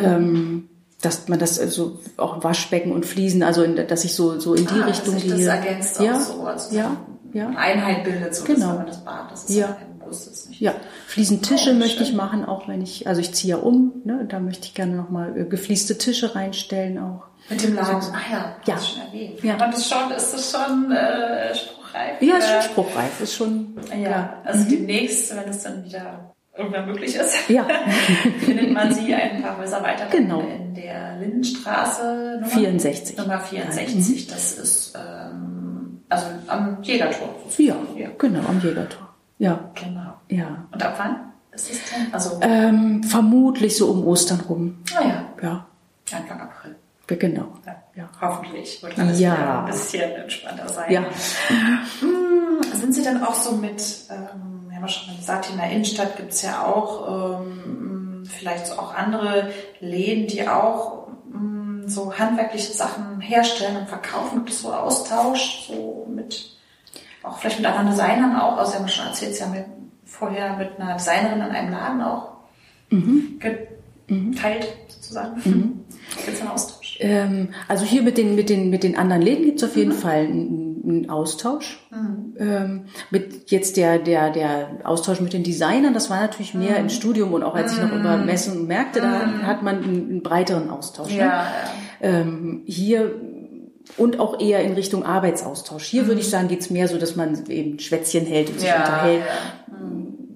ähm, 0.03 0.69
dass 1.03 1.29
man 1.29 1.39
das 1.39 1.59
also 1.61 1.99
auch 2.17 2.43
Waschbecken 2.43 2.91
und 2.93 3.05
Fliesen, 3.07 3.43
also 3.43 3.63
in, 3.63 3.77
dass 3.87 4.05
ich 4.05 4.15
so 4.15 4.41
so 4.41 4.55
in 4.55 4.67
die 4.67 4.81
Ah, 4.81 4.87
Richtung 4.87 5.15
dass 5.15 5.23
sich 5.23 5.31
das 5.31 5.39
gehe. 5.41 5.49
ergänzt 5.49 6.01
ja, 6.01 6.17
auch 6.17 6.21
so, 6.21 6.43
also 6.47 6.75
ja, 6.77 6.97
ja, 7.35 7.49
eine 7.49 7.59
Einheit 7.59 8.05
bildet, 8.05 8.35
so 8.35 8.45
Genau. 8.45 8.75
man 8.77 8.87
das 8.87 9.05
Bad, 9.05 9.31
das 9.31 9.45
ist 9.45 9.51
Ja. 9.57 9.67
ja 9.67 9.77
ein 10.09 10.11
großes 10.11 10.49
nicht. 10.49 10.61
ja. 10.61 10.75
Fliesentische 11.07 11.71
Oh, 11.71 11.75
möchte 11.75 12.03
ich 12.03 12.13
machen, 12.15 12.45
auch 12.45 12.69
wenn 12.69 12.83
ich, 12.83 13.07
also 13.07 13.21
ich 13.21 13.33
ziehe 13.35 13.57
ja 13.57 13.61
um, 13.63 13.93
ne, 14.05 14.27
da 14.29 14.41
möchte 14.41 14.67
ich 14.67 14.75
gerne 14.75 14.95
nochmal 14.97 15.37
äh, 15.39 15.45
gefließte 15.45 15.99
Tische 15.99 16.35
reinstellen 16.35 16.99
auch. 16.99 17.25
Mit 17.51 17.63
dem 17.63 17.75
Laden. 17.75 18.03
Ah 18.13 18.31
ja, 18.31 18.57
Ja. 18.67 18.75
hast 18.75 18.89
du 18.89 18.93
schon 18.99 19.07
erwähnt. 19.07 19.43
Ja. 19.43 19.53
Und 19.55 19.61
das 19.75 19.89
schon, 19.89 20.11
ist 20.11 20.33
das 20.35 20.51
schon 20.53 20.93
äh, 20.93 21.55
spruchreif? 21.55 22.21
Ja, 22.23 22.37
ist 22.37 22.49
schon 22.51 22.63
spruchreif, 22.63 23.21
ist 23.23 23.35
schon, 23.35 23.75
Ja, 23.91 23.97
ja, 24.11 24.43
also 24.45 24.69
demnächst, 24.69 25.35
wenn 25.35 25.49
es 25.49 25.63
dann 25.63 25.85
wieder 25.85 26.35
irgendwann 26.57 26.87
möglich 26.87 27.15
ist, 27.15 27.49
ja. 27.49 27.67
findet 28.45 28.73
man 28.73 28.93
sie 28.93 29.15
ein 29.15 29.41
paar 29.43 29.57
Häuser 29.59 29.83
weiter 29.83 30.07
Genau. 30.11 30.41
in 30.41 30.75
der 30.75 31.17
Lindenstraße 31.21 32.39
Nummer 32.41 32.47
64. 32.51 33.17
Nummer 33.17 33.41
64. 33.41 34.27
Das 34.27 34.59
ist 34.59 34.95
ähm, 34.97 36.03
also 36.09 36.27
am 36.49 36.83
Jägertor. 36.83 37.35
ja, 37.59 37.77
ja. 37.97 38.09
genau, 38.19 38.41
am 38.49 38.61
Jägertor. 38.61 39.08
Ja, 39.39 39.71
Genau. 39.75 40.15
ja. 40.29 40.67
Und 40.73 40.83
ab 40.83 40.95
wann 40.99 41.33
ist 41.53 41.71
es 41.71 41.79
denn? 41.91 42.13
Also, 42.13 42.39
Ähm, 42.43 43.03
vermutlich 43.05 43.77
so 43.77 43.91
um 43.91 44.07
Ostern 44.07 44.41
rum. 44.49 44.79
naja, 44.95 45.25
Ja, 45.43 45.67
Anfang 46.13 46.41
April. 46.41 46.77
genau. 47.07 47.47
Ja. 47.67 47.77
Ja. 47.95 48.09
Hoffentlich 48.21 48.83
wird 48.83 48.99
alles 48.99 49.19
Ja. 49.21 49.33
wieder 49.37 49.59
ein 49.61 49.65
bisschen 49.67 50.11
entspannter 50.13 50.69
sein. 50.69 50.93
Ja. 50.93 51.05
Hm, 52.01 52.63
Sind 52.75 52.95
Sie 52.95 53.03
dann 53.03 53.23
auch 53.25 53.35
so 53.35 53.53
mit, 53.53 53.81
ähm, 54.11 54.67
wir 54.69 54.77
haben 54.77 54.83
ja 54.83 54.89
schon 54.89 55.17
gesagt, 55.17 55.51
in 55.51 55.57
der 55.57 55.71
Innenstadt 55.71 56.17
gibt 56.17 56.33
es 56.33 56.43
ja 56.43 56.65
auch 56.65 57.41
ähm, 57.41 58.23
vielleicht 58.25 58.67
so 58.67 58.75
auch 58.75 58.95
andere 58.95 59.51
Läden, 59.81 60.27
die 60.29 60.47
auch 60.49 61.09
ähm, 61.35 61.85
so 61.87 62.13
handwerkliche 62.17 62.73
Sachen 62.73 63.21
herstellen 63.21 63.77
und 63.79 63.89
verkaufen. 63.89 64.39
Gibt 64.39 64.51
es 64.51 64.63
so 64.63 64.73
Austausch 64.73 65.67
so 65.69 66.07
mit, 66.11 66.51
auch 67.23 67.39
vielleicht 67.39 67.59
mit 67.59 67.67
anderen 67.67 67.91
Designern 67.91 68.37
auch? 68.37 68.57
Also 68.57 68.73
Sie 68.73 68.79
haben 68.79 68.89
schon 68.89 69.07
erzählt, 69.07 69.35
Sie 69.35 69.43
haben 69.43 69.55
ja 69.55 69.65
vorher 70.05 70.57
mit 70.57 70.79
einer 70.79 70.95
Designerin 70.95 71.41
in 71.41 71.51
einem 71.51 71.73
Laden 71.73 72.03
auch 72.03 72.33
geteilt 74.09 74.69
sozusagen. 74.89 75.85
Gibt 76.25 76.29
es 76.29 76.41
einen 76.41 76.51
Austausch? 76.51 76.99
Ähm, 77.01 77.51
also 77.69 77.85
hier 77.85 78.03
mit 78.03 78.17
den, 78.17 78.35
mit 78.35 78.49
den, 78.49 78.71
mit 78.71 78.83
den 78.83 78.97
anderen 78.97 79.23
Läden 79.23 79.45
gibt's 79.45 79.63
auf 79.63 79.77
jeden 79.77 79.93
Fall 79.93 80.25
einen 80.25 80.69
ein 80.89 81.11
Austausch. 81.11 81.87
Mhm. 81.91 82.35
Ähm, 82.39 82.85
mit 83.11 83.51
jetzt 83.51 83.77
der, 83.77 83.99
der, 83.99 84.31
der 84.31 84.69
Austausch 84.85 85.21
mit 85.21 85.33
den 85.33 85.43
Designern, 85.43 85.95
das 85.95 86.11
war 86.11 86.21
natürlich 86.21 86.55
mehr 86.55 86.79
mhm. 86.79 86.85
im 86.85 86.89
Studium 86.89 87.33
und 87.33 87.43
auch 87.43 87.55
als 87.55 87.73
ich 87.73 87.83
noch 87.83 87.93
über 87.93 88.17
mhm. 88.17 88.27
Messen 88.27 88.59
und 88.59 88.67
Märkte, 88.67 89.01
da 89.01 89.27
mhm. 89.27 89.47
hat 89.47 89.63
man 89.63 89.83
einen, 89.83 90.11
einen 90.11 90.23
breiteren 90.23 90.71
Austausch. 90.71 91.13
Ne? 91.13 91.19
Ja, 91.19 91.27
ja. 91.27 91.51
Ähm, 92.01 92.63
hier 92.65 93.15
und 93.97 94.21
auch 94.21 94.41
eher 94.41 94.63
in 94.63 94.75
Richtung 94.75 95.05
Arbeitsaustausch. 95.05 95.85
Hier 95.85 96.07
würde 96.07 96.21
ich 96.21 96.27
mhm. 96.27 96.31
sagen, 96.31 96.49
geht's 96.49 96.71
mehr 96.71 96.89
so, 96.89 96.99
dass 96.99 97.17
man 97.17 97.47
eben 97.47 97.79
Schwätzchen 97.79 98.27
hält 98.27 98.51
und 98.51 98.61
sich 98.61 98.69
ja, 98.69 98.81
unterhält. 98.81 99.23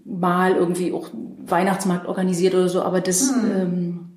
Mal 0.04 0.54
irgendwie 0.54 0.92
auch 0.92 1.08
Weihnachtsmarkt 1.46 2.06
organisiert 2.06 2.54
oder 2.54 2.68
so, 2.68 2.82
aber 2.82 3.00
das, 3.00 3.30
ähm, 3.30 4.10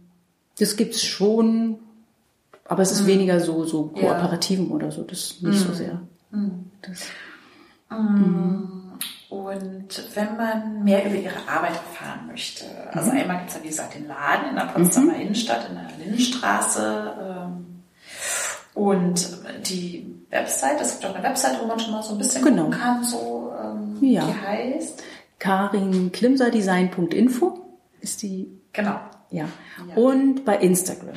das 0.58 0.78
gibt's 0.78 1.04
schon 1.04 1.80
aber 2.68 2.82
es 2.82 2.92
ist 2.92 3.04
mhm. 3.04 3.08
weniger 3.08 3.40
so, 3.40 3.64
so 3.66 3.88
kooperativen 3.88 4.70
ja. 4.70 4.76
oder 4.76 4.92
so, 4.92 5.04
das 5.04 5.42
nicht 5.42 5.60
mhm. 5.60 5.68
so 5.68 5.74
sehr. 5.74 6.02
Mhm. 6.32 6.72
Das, 6.82 7.08
mhm. 7.92 8.94
und 9.30 10.16
wenn 10.16 10.38
man 10.38 10.84
mehr 10.84 11.06
über 11.06 11.16
ihre 11.16 11.48
Arbeit 11.48 11.74
erfahren 11.74 12.28
möchte, 12.28 12.66
also 12.92 13.12
mhm. 13.12 13.18
einmal 13.18 13.38
gibt 13.38 13.50
es 13.50 13.56
ja 13.56 13.64
wie 13.64 13.68
gesagt 13.68 13.96
den 13.96 14.08
Laden 14.08 14.50
in 14.50 14.56
der 14.56 14.66
Potsdamer 14.66 15.14
mhm. 15.14 15.22
Innenstadt, 15.22 15.70
in 15.70 15.76
der 15.76 15.88
Lindenstraße 16.00 17.14
ähm, 17.22 17.45
und 18.76 19.40
die 19.68 20.06
Website, 20.30 20.80
es 20.82 21.00
gibt 21.00 21.06
auch 21.06 21.16
eine 21.16 21.24
Website, 21.24 21.60
wo 21.62 21.66
man 21.66 21.80
schon 21.80 21.94
mal 21.94 22.04
so 22.04 22.12
ein 22.12 22.20
bisschen 22.20 22.44
genau. 22.44 22.66
gucken 22.66 22.80
kann, 22.80 23.04
so 23.04 23.52
ähm, 23.60 23.98
ja. 24.02 24.24
die 24.26 24.36
heißt. 24.48 25.02
karinklimserdesign.info 25.40 27.66
ist 28.02 28.22
die. 28.22 28.52
Genau. 28.74 29.00
Ja. 29.32 29.48
ja. 29.88 29.96
Und 29.96 30.46
bei 30.46 30.58
Instagram 30.58 31.16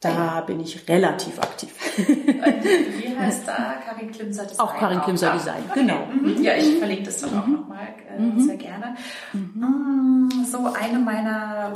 da 0.00 0.40
bin 0.40 0.60
ich 0.60 0.88
relativ 0.88 1.38
aktiv. 1.38 1.68
Wie 1.98 3.18
heißt 3.18 3.46
da 3.46 3.74
Karin 3.86 4.10
Klimser 4.10 4.46
Design? 4.46 4.66
Auch 4.66 4.74
Karin 4.74 5.02
Klimser 5.02 5.32
Design, 5.32 5.62
okay. 5.68 5.80
genau. 5.80 6.06
Mhm. 6.06 6.42
Ja, 6.42 6.56
ich 6.56 6.78
verlinke 6.78 7.02
das 7.04 7.18
dann 7.18 7.38
auch 7.38 7.46
mhm. 7.46 7.52
nochmal 7.52 7.88
äh, 8.08 8.18
mhm. 8.18 8.40
sehr 8.40 8.56
gerne. 8.56 8.96
Mhm. 9.34 10.28
Mm, 10.30 10.44
so 10.46 10.72
eine 10.72 10.98
meiner 10.98 11.72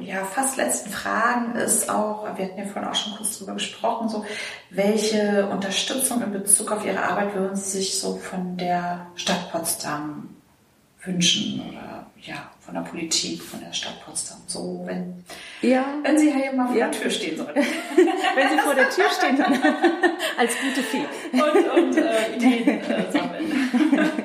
äh, 0.00 0.04
ja, 0.04 0.24
fast 0.24 0.56
letzten 0.56 0.88
Fragen 0.88 1.54
ist 1.56 1.90
auch, 1.90 2.24
wir 2.34 2.46
hatten 2.46 2.58
ja 2.58 2.64
vorhin 2.64 2.90
auch 2.90 2.94
schon 2.94 3.14
kurz 3.16 3.38
drüber 3.38 3.52
gesprochen, 3.52 4.08
so 4.08 4.24
welche 4.70 5.46
Unterstützung 5.48 6.22
in 6.22 6.32
Bezug 6.32 6.72
auf 6.72 6.86
Ihre 6.86 7.02
Arbeit 7.02 7.34
würden 7.34 7.56
Sie 7.56 7.78
sich 7.78 7.98
so 7.98 8.16
von 8.16 8.56
der 8.56 9.06
Stadt 9.16 9.52
Potsdam 9.52 10.30
wünschen 11.02 11.60
oder 11.68 12.06
ja, 12.22 12.50
von 12.74 12.82
der 12.82 12.90
Politik, 12.90 13.42
von 13.42 13.60
der 13.60 13.72
Stadt 13.72 14.04
Potsdam. 14.04 14.38
So, 14.46 14.82
wenn, 14.84 15.24
ja. 15.62 15.84
wenn 16.02 16.18
Sie 16.18 16.32
hier 16.32 16.52
mal 16.52 16.66
vor 16.66 16.76
ja. 16.76 16.88
der 16.88 17.00
Tür 17.00 17.10
stehen 17.10 17.36
sollten. 17.36 17.54
wenn 18.34 18.48
Sie 18.48 18.58
vor 18.58 18.74
der 18.74 18.90
Tür 18.90 19.04
stehen, 19.16 19.36
dann 19.36 19.52
als 20.38 20.52
gute 20.60 20.82
Fee. 20.82 21.04
Und, 21.32 21.82
und 21.82 21.96
äh, 21.96 22.36
Ideen 22.36 22.80
äh, 22.80 23.12
sammeln. 23.12 24.10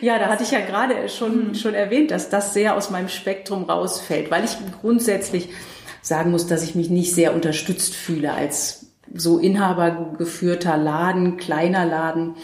Ja, 0.00 0.16
da 0.20 0.28
hatte 0.28 0.44
ich 0.44 0.52
ja 0.52 0.60
gerade 0.60 1.08
schon, 1.08 1.48
mhm. 1.48 1.54
schon 1.56 1.74
erwähnt, 1.74 2.12
dass 2.12 2.30
das 2.30 2.54
sehr 2.54 2.76
aus 2.76 2.90
meinem 2.90 3.08
Spektrum 3.08 3.64
rausfällt, 3.64 4.30
weil 4.30 4.44
ich 4.44 4.56
grundsätzlich 4.80 5.48
sagen 6.02 6.30
muss, 6.30 6.46
dass 6.46 6.62
ich 6.62 6.76
mich 6.76 6.88
nicht 6.88 7.12
sehr 7.12 7.34
unterstützt 7.34 7.96
fühle 7.96 8.32
als 8.32 8.86
so 9.12 9.38
inhabergeführter 9.38 10.76
Laden, 10.76 11.36
kleiner 11.36 11.84
Laden 11.84 12.36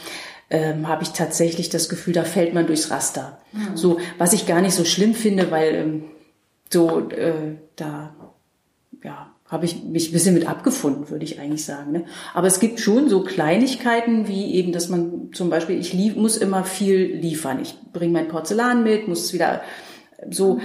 ähm, 0.55 0.87
habe 0.87 1.03
ich 1.03 1.11
tatsächlich 1.11 1.69
das 1.69 1.89
Gefühl, 1.89 2.15
da 2.15 2.23
fällt 2.23 2.55
man 2.55 2.67
durchs 2.67 2.91
Raster. 2.91 3.41
Mhm. 3.53 3.77
So, 3.77 3.99
was 4.19 4.33
ich 4.33 4.47
gar 4.47 4.61
nicht 4.61 4.75
so 4.75 4.85
schlimm 4.85 5.15
finde, 5.15 5.51
weil 5.51 5.75
ähm, 5.75 6.05
so 6.71 7.09
äh, 7.11 7.57
da 7.75 8.15
ja 9.03 9.31
habe 9.49 9.67
ich 9.67 9.83
mich 9.83 10.09
ein 10.09 10.13
bisschen 10.13 10.35
mit 10.35 10.49
abgefunden, 10.49 11.11
würde 11.11 11.25
ich 11.25 11.39
eigentlich 11.39 11.65
sagen. 11.65 11.93
Ne? 11.93 12.05
Aber 12.33 12.47
es 12.47 12.61
gibt 12.61 12.81
schon 12.81 13.09
so 13.09 13.23
Kleinigkeiten, 13.23 14.27
wie 14.27 14.55
eben, 14.55 14.73
dass 14.73 14.89
man 14.89 15.31
zum 15.33 15.51
Beispiel, 15.51 15.79
ich 15.79 15.93
lief, 15.93 16.17
muss 16.17 16.37
immer 16.37 16.65
viel 16.65 17.15
liefern. 17.15 17.61
Ich 17.61 17.77
bringe 17.93 18.13
mein 18.13 18.29
Porzellan 18.29 18.83
mit, 18.83 19.07
muss 19.07 19.25
es 19.25 19.33
wieder 19.33 19.61
so. 20.31 20.61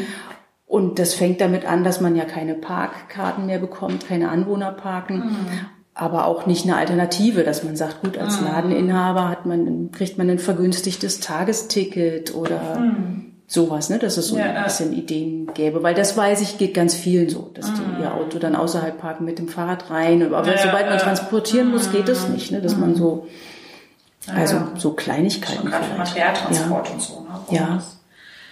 Und 0.65 0.97
das 0.97 1.13
fängt 1.13 1.41
damit 1.41 1.65
an, 1.65 1.83
dass 1.83 1.99
man 1.99 2.15
ja 2.15 2.25
keine 2.25 2.55
Parkkarten 2.55 3.47
mehr 3.47 3.59
bekommt, 3.59 4.07
keine 4.07 4.29
Anwohnerparken. 4.29 5.17
Mhm 5.17 5.78
aber 5.99 6.25
auch 6.27 6.45
nicht 6.45 6.63
eine 6.63 6.77
Alternative, 6.77 7.43
dass 7.43 7.63
man 7.63 7.75
sagt, 7.75 8.01
gut, 8.01 8.17
als 8.17 8.39
mhm. 8.39 8.47
Ladeninhaber 8.47 9.27
hat 9.27 9.45
man, 9.45 9.91
kriegt 9.91 10.17
man 10.17 10.29
ein 10.29 10.39
vergünstigtes 10.39 11.19
Tagesticket 11.19 12.33
oder 12.33 12.79
mhm. 12.79 13.33
sowas, 13.47 13.89
ne, 13.89 13.99
dass 13.99 14.15
es 14.15 14.29
so 14.29 14.37
ja, 14.37 14.45
ein 14.45 14.63
bisschen 14.63 14.93
Ideen 14.93 15.53
gäbe, 15.53 15.83
weil 15.83 15.93
das 15.93 16.15
weiß 16.15 16.39
ich, 16.41 16.57
geht 16.57 16.73
ganz 16.73 16.95
vielen 16.95 17.27
so, 17.27 17.51
dass 17.53 17.73
die 17.73 17.81
mhm. 17.81 18.01
ihr 18.01 18.13
Auto 18.13 18.39
dann 18.39 18.55
außerhalb 18.55 18.97
parken 18.97 19.25
mit 19.25 19.39
dem 19.39 19.49
Fahrrad 19.49 19.89
rein, 19.89 20.33
aber 20.33 20.49
ja, 20.49 20.57
sobald 20.57 20.87
man 20.87 20.99
transportieren 20.99 21.69
muss, 21.69 21.91
geht 21.91 22.07
es 22.07 22.29
nicht, 22.29 22.51
ne, 22.51 22.61
dass 22.61 22.77
man 22.77 22.95
so, 22.95 23.27
also 24.33 24.61
so 24.77 24.93
Kleinigkeiten 24.93 25.69
schon 25.69 25.69
vielleicht. 25.69 25.97
Materialtransport 25.97 26.87
ja. 26.87 26.93
und 26.93 27.01
so, 27.01 27.21
ne? 27.21 27.39
Und 27.45 27.55
ja. 27.55 27.83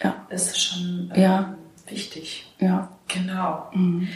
ja. 0.03 0.15
Ist 0.29 0.59
schon 0.59 1.11
äh, 1.15 1.21
ja. 1.21 1.55
wichtig. 1.87 2.51
Ja. 2.59 2.89
Genau. 3.07 3.67
Mhm. 3.73 4.09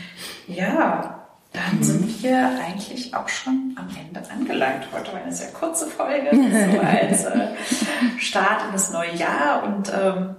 Ja, 0.47 1.20
dann 1.53 1.77
mhm. 1.77 1.83
sind 1.83 2.23
wir 2.23 2.49
eigentlich 2.65 3.13
auch 3.13 3.27
schon 3.27 3.75
am 3.75 3.87
Ende 3.89 4.21
angelangt. 4.29 4.87
Heute 4.93 5.11
war 5.11 5.21
eine 5.21 5.33
sehr 5.33 5.51
kurze 5.51 5.87
Folge, 5.87 6.29
so 6.71 6.79
als 6.79 7.25
äh, 7.25 7.49
Start 8.19 8.65
in 8.67 8.71
das 8.71 8.91
neue 8.91 9.13
Jahr. 9.15 9.63
Und 9.63 9.91
ähm, 9.93 10.35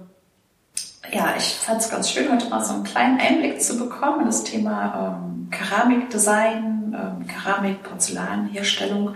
ja, 1.11 1.35
ich 1.37 1.53
fand 1.53 1.81
es 1.81 1.89
ganz 1.89 2.09
schön, 2.09 2.31
heute 2.31 2.49
mal 2.49 2.63
so 2.63 2.73
einen 2.73 2.83
kleinen 2.83 3.19
Einblick 3.19 3.61
zu 3.61 3.77
bekommen 3.77 4.21
in 4.21 4.25
das 4.25 4.43
Thema 4.43 5.19
ähm, 5.21 5.49
Keramikdesign, 5.51 6.95
ähm, 6.95 7.27
Keramik, 7.27 7.83
Porzellanherstellung. 7.83 9.15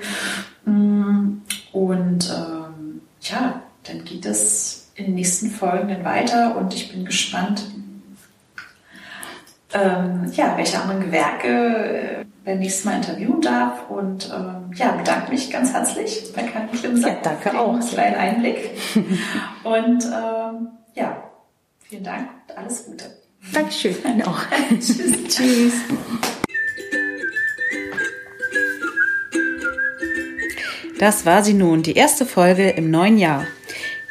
Mm, 0.66 1.42
und 1.72 2.30
ähm, 2.30 3.02
ja, 3.22 3.62
dann 3.84 4.04
geht 4.04 4.26
es 4.26 4.92
in 4.94 5.06
den 5.06 5.16
nächsten 5.16 5.50
Folgen 5.50 5.88
dann 5.88 6.06
weiter 6.06 6.58
und 6.58 6.74
ich 6.76 6.92
bin 6.92 7.06
gespannt, 7.06 7.64
ähm, 9.73 10.32
ja, 10.34 10.56
welche 10.58 10.80
anderen 10.80 11.01
Gewerke 11.01 11.47
äh, 11.47 12.25
beim 12.45 12.60
nächsten 12.60 12.88
Mal 12.88 12.97
interviewen 12.97 13.41
darf. 13.41 13.89
Und 13.89 14.32
ähm, 14.34 14.71
ja, 14.75 14.91
bedanke 14.91 15.32
mich 15.32 15.51
ganz 15.51 15.73
herzlich 15.73 16.32
bei 16.36 16.43
Karin 16.43 16.71
Klimser. 16.71 17.10
Ja, 17.10 17.17
danke 17.21 17.60
auch. 17.60 17.73
Einen 17.73 17.88
kleinen 17.88 18.15
Einblick. 18.15 18.71
und 19.63 20.06
ähm, 20.06 20.69
ja, 20.93 21.23
vielen 21.80 22.03
Dank 22.03 22.30
und 22.47 22.58
alles 22.58 22.86
Gute. 22.86 23.06
Dankeschön. 23.53 23.95
Auch. 24.25 24.39
Tschüss. 24.69 25.23
Tschüss. 25.27 25.73
Das 30.99 31.25
war 31.27 31.43
sie 31.43 31.53
nun, 31.53 31.84
die 31.84 31.93
erste 31.93 32.25
Folge 32.25 32.69
im 32.69 32.89
neuen 32.89 33.19
Jahr. 33.19 33.45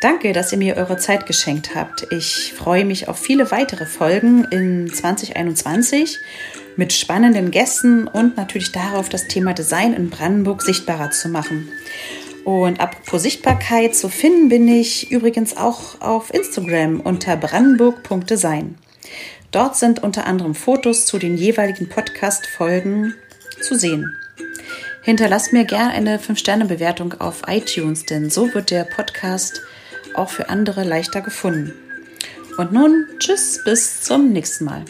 Danke, 0.01 0.35
dass 0.35 0.53
ihr 0.53 0.59
mir 0.59 0.77
eure 0.77 0.99
Zeit 0.99 1.27
geschenkt 1.27 1.75
habt. 1.75 2.07
Ich 2.13 2.53
freue 2.53 2.85
mich 2.85 3.09
auf 3.09 3.19
viele 3.19 3.51
weitere 3.51 3.87
Folgen 3.87 4.45
in 4.51 4.93
2021 4.93 6.19
mit 6.77 6.93
spannenden 6.93 7.51
Gästen 7.51 8.07
und 8.07 8.37
natürlich 8.37 8.73
darauf, 8.73 9.09
das 9.09 9.27
Thema 9.27 9.55
Design 9.55 9.95
in 9.95 10.11
Brandenburg 10.11 10.61
sichtbarer 10.61 11.11
zu 11.11 11.31
machen. 11.31 11.71
Und 12.45 12.79
apropos 12.79 13.23
Sichtbarkeit, 13.23 13.97
zu 13.97 14.11
finden 14.11 14.51
bin 14.51 14.69
ich 14.69 15.11
übrigens 15.11 15.57
auch 15.57 16.01
auf 16.01 16.33
Instagram 16.33 17.01
unter 17.01 17.37
brandenburg.design. 17.37 18.77
Dort 19.51 19.77
sind 19.77 20.03
unter 20.03 20.27
anderem 20.27 20.55
Fotos 20.55 21.07
zu 21.07 21.19
den 21.19 21.39
jeweiligen 21.39 21.89
Podcast-Folgen 21.89 23.15
zu 23.63 23.75
sehen. 23.77 24.15
Hinterlasst 25.03 25.53
mir 25.53 25.65
gerne 25.65 25.93
eine 25.93 26.19
5-Sterne-Bewertung 26.19 27.15
auf 27.21 27.43
iTunes, 27.47 28.05
denn 28.05 28.29
so 28.29 28.53
wird 28.53 28.71
der 28.71 28.85
Podcast 28.85 29.63
auch 30.19 30.31
für 30.31 30.49
andere 30.49 30.85
leichter 30.85 31.21
gefunden. 31.21 31.73
Und 32.57 32.73
nun, 32.73 33.07
tschüss, 33.19 33.63
bis 33.65 34.01
zum 34.01 34.33
nächsten 34.33 34.65
Mal. 34.65 34.85